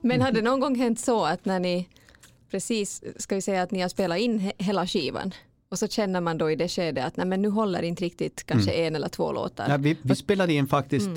[0.00, 1.88] Men har det någon gång hänt så att när ni
[2.50, 5.32] precis, ska vi säga att ni har spelat in he- hela skivan
[5.68, 8.44] och så känner man då i det skedet att nej men nu håller inte riktigt
[8.46, 9.68] kanske en eller två låtar.
[9.70, 11.08] Ja, vi, vi spelade in faktiskt,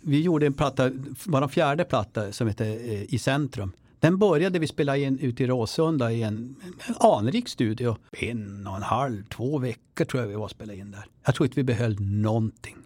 [0.00, 0.90] vi gjorde en platta,
[1.26, 3.72] vår fjärde platta som heter eh, I centrum.
[4.00, 6.56] Den började vi spela in ute i Råsunda i en
[7.00, 7.96] anrik studio.
[8.12, 11.06] En och en halv, två veckor tror jag vi var och spelade in där.
[11.24, 12.76] Jag tror inte vi behöll någonting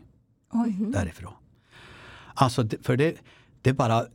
[0.53, 0.77] Oj.
[0.79, 1.33] därifrån.
[2.35, 3.15] Alltså, det- för det,
[3.63, 4.07] det är bara,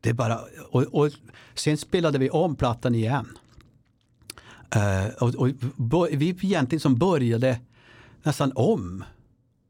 [0.00, 0.40] det bara
[0.70, 1.10] och, och
[1.54, 3.38] sen spelade vi om plattan igen.
[4.74, 7.60] Eh, och, och bo- vi egentligen som började
[8.22, 9.04] nästan om.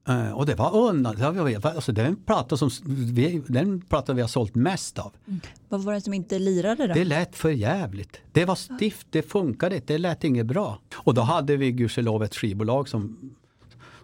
[0.08, 1.22] Eh, och det var undan,
[1.62, 5.12] alltså det är en platta som vi, den platta vi har sålt mest av.
[5.68, 6.94] Vad var det som inte lirade då?
[6.94, 8.20] Det lät för jävligt.
[8.32, 10.78] Det var stift, det funkade inte, det lät inget bra.
[10.94, 13.30] Och då hade vi gudskelov ett skivbolag som,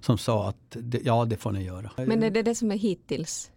[0.01, 1.90] som sa att det, ja det får ni göra.
[1.97, 3.51] Men är det det som är hittills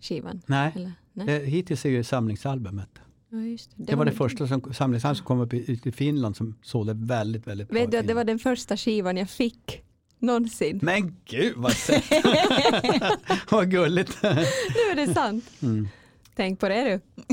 [0.00, 0.40] skivan?
[0.46, 0.92] Nej, Eller?
[1.12, 1.26] Nej?
[1.26, 2.88] det, hittills är ju samlingsalbumet.
[3.30, 6.54] Ja, just Det, var det första som, samlingsalbum som kom upp i, i Finland som
[6.62, 7.80] sålde väldigt, väldigt bra.
[7.80, 9.82] Vet du det var den första skivan jag fick
[10.18, 10.80] någonsin?
[10.82, 12.04] Men gud vad sött!
[13.50, 14.22] vad gulligt!
[14.22, 15.44] Nu är det sant.
[15.62, 15.88] Mm.
[16.36, 17.24] Tänk på det du.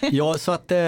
[0.10, 0.78] ja, så att, eh,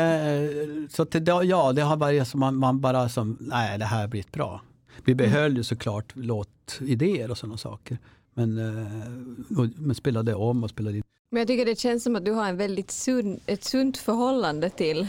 [0.89, 4.09] så att det, ja, det har varit som man, man bara som, nej det här
[4.09, 4.61] blir bra.
[5.05, 7.99] Vi behöll ju såklart låtidéer och sådana saker.
[8.35, 11.03] Men, eh, och, men spelade om och spelade in.
[11.33, 14.70] Men jag tycker det känns som att du har en väldigt sund, ett sunt förhållande
[14.70, 15.09] till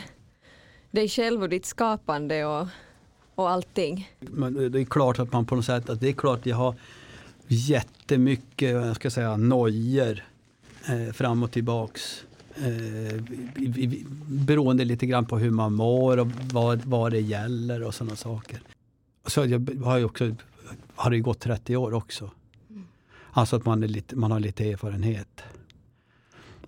[0.91, 2.67] dig själv och ditt skapande och,
[3.35, 4.11] och allting.
[4.19, 6.55] Men det är klart att man på något sätt, att det är klart att jag
[6.55, 6.75] har
[7.47, 10.23] jättemycket, jag ska säga, nojor
[10.89, 12.23] eh, fram och tillbaks.
[12.55, 13.21] Eh,
[14.27, 18.61] beroende lite grann på hur man mår och vad, vad det gäller och sådana saker.
[19.25, 20.35] Så jag har ju också,
[20.95, 22.31] har det gått 30 år också.
[23.31, 25.43] Alltså att man, är lite, man har lite erfarenhet.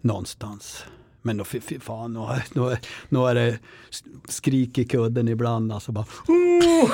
[0.06, 0.84] Någonstans.
[1.22, 2.20] Men då, fy, fy fan, nu,
[2.54, 2.80] nu, är-
[3.10, 3.60] nu är det
[4.30, 5.72] skrik i kudden ibland.
[5.72, 6.92] Alltså bara, "Oh!"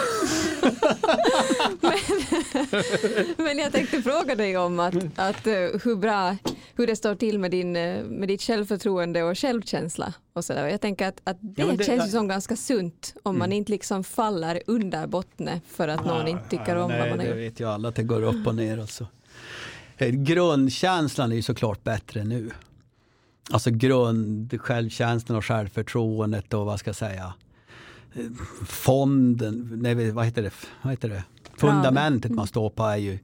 [3.38, 5.53] Men jag tänkte fråga dig om att, att eh,
[5.84, 6.38] hur bra,
[6.76, 10.14] hur det står till med, din, eh, med ditt självförtroende och självkänsla.
[10.34, 10.68] Och så där.
[10.68, 13.51] Jag tänker att, att det, Ja, men det- känns ju som ganska sunt om man
[13.51, 17.26] inte liksom faller under bottnet för att någon inte tycker om Nej, vad man har
[17.26, 17.53] det gjort.
[17.53, 18.78] vet ju alla att det går upp och ner.
[18.78, 19.07] Alltså.
[19.97, 22.49] Eh, Grundkänslan är ju såklart bättre nu.
[23.52, 27.34] Alltså grund, självkänslan och självförtroendet och vad ska jag säga
[28.66, 31.24] fonden, nej, vad heter det, vad heter det?
[31.58, 33.20] fundamentet man står på är ju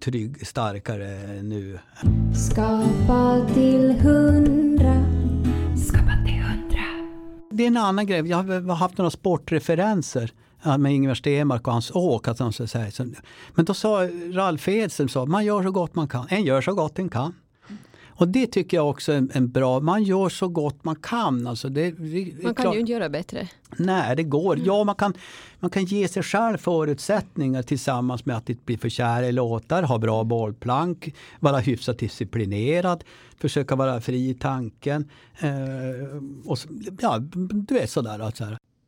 [0.00, 1.78] trygg, starkare nu.
[2.50, 5.04] Skapa till hundra.
[5.76, 6.84] Skapa till hundra.
[7.50, 10.32] Det är en annan grej, jag har haft några sportreferenser
[10.78, 12.28] med Ingvar Stenmark och hans åk.
[12.28, 13.06] Att han så säger, så,
[13.54, 16.74] men då sa Ralf Edström, så, man gör så gott man kan, en gör så
[16.74, 17.34] gott en kan.
[18.20, 21.46] Och det tycker jag också är en, bra, man gör så gott man kan.
[21.46, 23.48] Alltså det, det, Man kan klart- ju inte göra bättre.
[23.76, 24.58] Nej, det går.
[24.64, 25.14] Ja, man kan,
[25.60, 29.82] man kan ge sig själv förutsättningar tillsammans med att inte bli för kär i låtar,
[29.82, 33.04] ha bra bollplank, vara hyfsat disciplinerad,
[33.40, 35.08] försöka vara fri i tanken.
[35.38, 35.50] Eh,
[36.44, 36.68] och, så-
[37.00, 37.18] ja,
[37.68, 38.18] du vet sådär.
[38.18, 38.44] Alltså.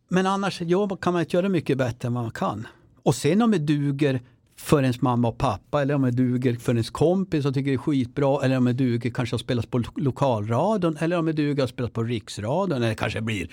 [0.09, 2.66] Men annars ja, kan man inte göra mycket bättre än vad man kan.
[3.03, 4.20] Och sen om det duger
[4.62, 7.74] för ens mamma och pappa eller om det duger för ens kompis och tycker det
[7.74, 11.32] är skitbra eller om det duger kanske att spelas på lo- lokalradion eller om det
[11.32, 13.50] duger att spelas på riksradion eller kanske blir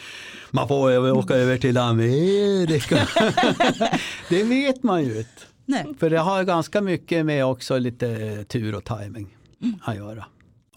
[0.51, 2.97] man får över- åka över till Amerika.
[4.29, 5.29] det vet man ju inte.
[5.65, 5.85] Nej.
[5.99, 9.37] För det har ganska mycket med också lite tur och timing
[9.81, 10.25] att göra.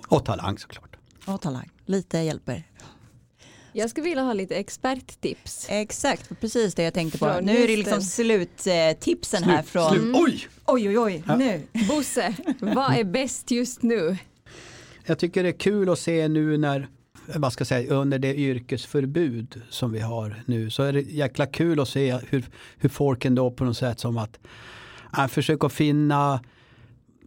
[0.08, 0.96] Och talang såklart.
[1.26, 1.68] Och talang.
[1.86, 2.62] Lite hjälper.
[3.72, 5.66] Jag skulle vilja ha lite experttips.
[5.68, 7.24] Exakt, precis det jag tänkte på.
[7.24, 9.90] Från nu är det liksom sluttipsen här från...
[9.90, 10.16] Slut.
[10.16, 10.48] Oj!
[10.66, 11.62] Oj, oj, oj, nu.
[11.88, 14.16] Bosse, vad är bäst just nu?
[15.06, 16.88] Jag tycker det är kul att se nu när
[17.34, 21.80] vad ska säga, under det yrkesförbud som vi har nu så är det jäkla kul
[21.80, 22.44] att se hur,
[22.78, 24.38] hur folk ändå på något sätt som att
[25.18, 26.40] äh, försöka finna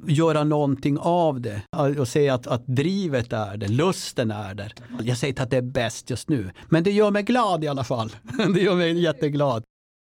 [0.08, 1.62] göra någonting av det
[2.00, 4.74] och se att, att drivet är där, lusten är där.
[5.02, 7.68] Jag säger inte att det är bäst just nu, men det gör mig glad i
[7.68, 8.16] alla fall.
[8.54, 9.64] Det gör mig jätteglad.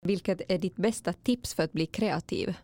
[0.06, 2.56] Vilket är ditt bästa tips för att bli kreativ?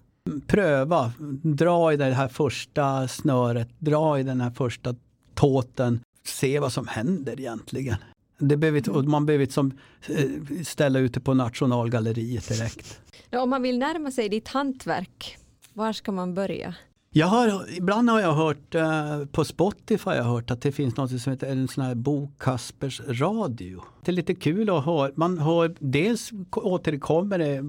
[0.47, 1.13] Pröva,
[1.43, 4.95] dra i det här första snöret, dra i den här första
[5.33, 7.97] tåten, se vad som händer egentligen.
[8.37, 13.01] Det behöver, man behöver inte som, eh, ställa ut det på Nationalgalleriet direkt.
[13.31, 15.37] Om man vill närma sig ditt hantverk,
[15.73, 16.75] var ska man börja?
[17.17, 20.97] Jag har, ibland har jag hört eh, på Spotify har jag hört att det finns
[20.97, 23.83] något som heter en sån här Bo Kaspers radio.
[24.03, 25.11] Det är lite kul att höra.
[25.15, 27.63] Man hör dels återkommer det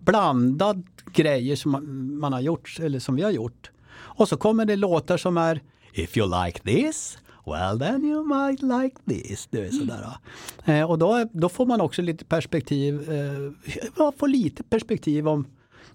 [0.00, 3.70] blandad grejer som man, man har gjort eller som vi har gjort.
[3.92, 8.62] Och så kommer det låtar som är If you like this Well then you might
[8.62, 9.48] like this.
[9.50, 10.16] Det är sådär.
[10.64, 15.46] Eh, och då, då får man också lite perspektiv, eh, får lite perspektiv om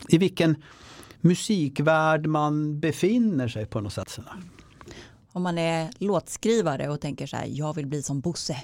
[0.09, 0.55] i vilken
[1.21, 4.19] musikvärld man befinner sig på något sätt.
[5.31, 8.63] Om man är låtskrivare och tänker så här, jag vill bli som Bosse.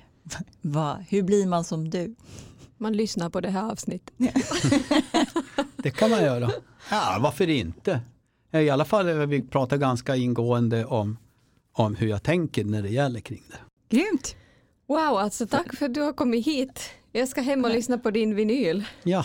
[0.60, 2.14] Va, hur blir man som du?
[2.76, 4.14] Man lyssnar på det här avsnittet.
[5.76, 6.50] Det kan man göra.
[6.90, 8.00] Ja, varför inte?
[8.52, 11.16] I alla fall eh, vi pratar ganska ingående om,
[11.72, 13.96] om hur jag tänker när det gäller kring det.
[13.96, 14.36] Grymt!
[14.86, 16.80] Wow, alltså tack för att du har kommit hit.
[17.12, 18.84] Jag ska hem och lyssna på din vinyl.
[19.02, 19.24] Ja,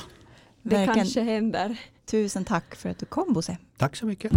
[0.62, 0.96] Det Verkligen.
[0.96, 1.80] kanske händer.
[2.06, 3.58] Tusen tack för att du kom Bosse.
[3.78, 4.32] tack så mycket.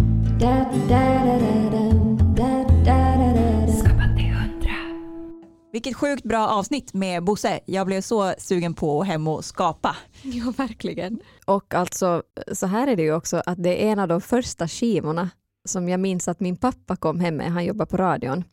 [5.72, 7.60] Vilket sjukt bra avsnitt med Bosse.
[7.66, 9.96] Jag blev så sugen på att hem och skapa.
[10.22, 11.20] Ja, verkligen.
[11.44, 14.68] Och alltså, så här är det ju också att det är en av de första
[14.68, 15.30] skivorna
[15.68, 18.44] som jag minns att min pappa kom hem med, han jobbar på radion,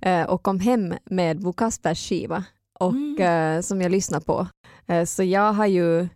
[0.00, 2.44] eh, och kom hem med Bo Kaspers skiva
[2.80, 3.56] och Mm.
[3.56, 4.46] eh, som jag lyssnar på.
[4.86, 6.08] Eh, så jag har ju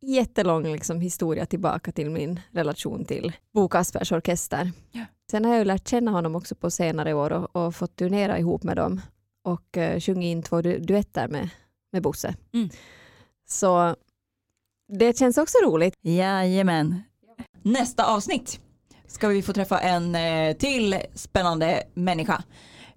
[0.00, 4.72] jättelång liksom, historia tillbaka till min relation till Bo Kaspers orkester.
[4.92, 5.04] Ja.
[5.30, 8.38] Sen har jag ju lärt känna honom också på senare år och, och fått turnera
[8.38, 9.00] ihop med dem
[9.44, 11.48] och eh, sjungit in två du- duetter med,
[11.92, 12.34] med Bosse.
[12.54, 12.68] Mm.
[13.48, 13.96] Så
[14.88, 15.94] det känns också roligt.
[16.02, 17.02] Jajamän.
[17.62, 18.60] Nästa avsnitt
[19.06, 22.42] ska vi få träffa en eh, till spännande människa.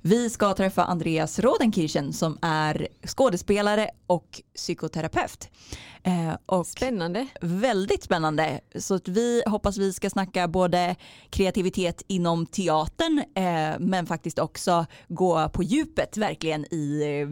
[0.02, 5.50] Vi ska träffa Andreas Rodenkirchen som är skådespelare och psykoterapeut.
[6.04, 7.28] Eh, och Spännande.
[7.42, 8.60] väldigt spännande.
[8.76, 10.96] Så vi hoppas vi ska snacka både
[11.30, 17.28] kreativitet inom teatern eh, men faktiskt också gå på djupet verkligen i eh,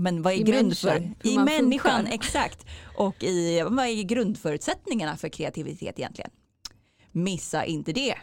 [0.00, 2.14] men vad är I grund för i människan funkar.
[2.14, 6.30] exakt och i vad är grundförutsättningarna för kreativitet egentligen.
[7.12, 8.14] Missa inte det.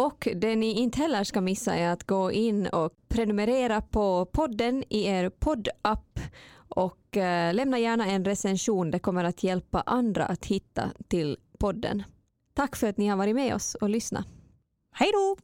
[0.00, 4.84] Och det ni inte heller ska missa är att gå in och prenumerera på podden
[4.88, 6.20] i er poddapp
[6.68, 8.90] och eh, lämna gärna en recension.
[8.90, 12.02] Det kommer att hjälpa andra att hitta till podden.
[12.54, 14.26] Tack för att ni har varit med oss och lyssnat.
[14.94, 15.36] Hej då!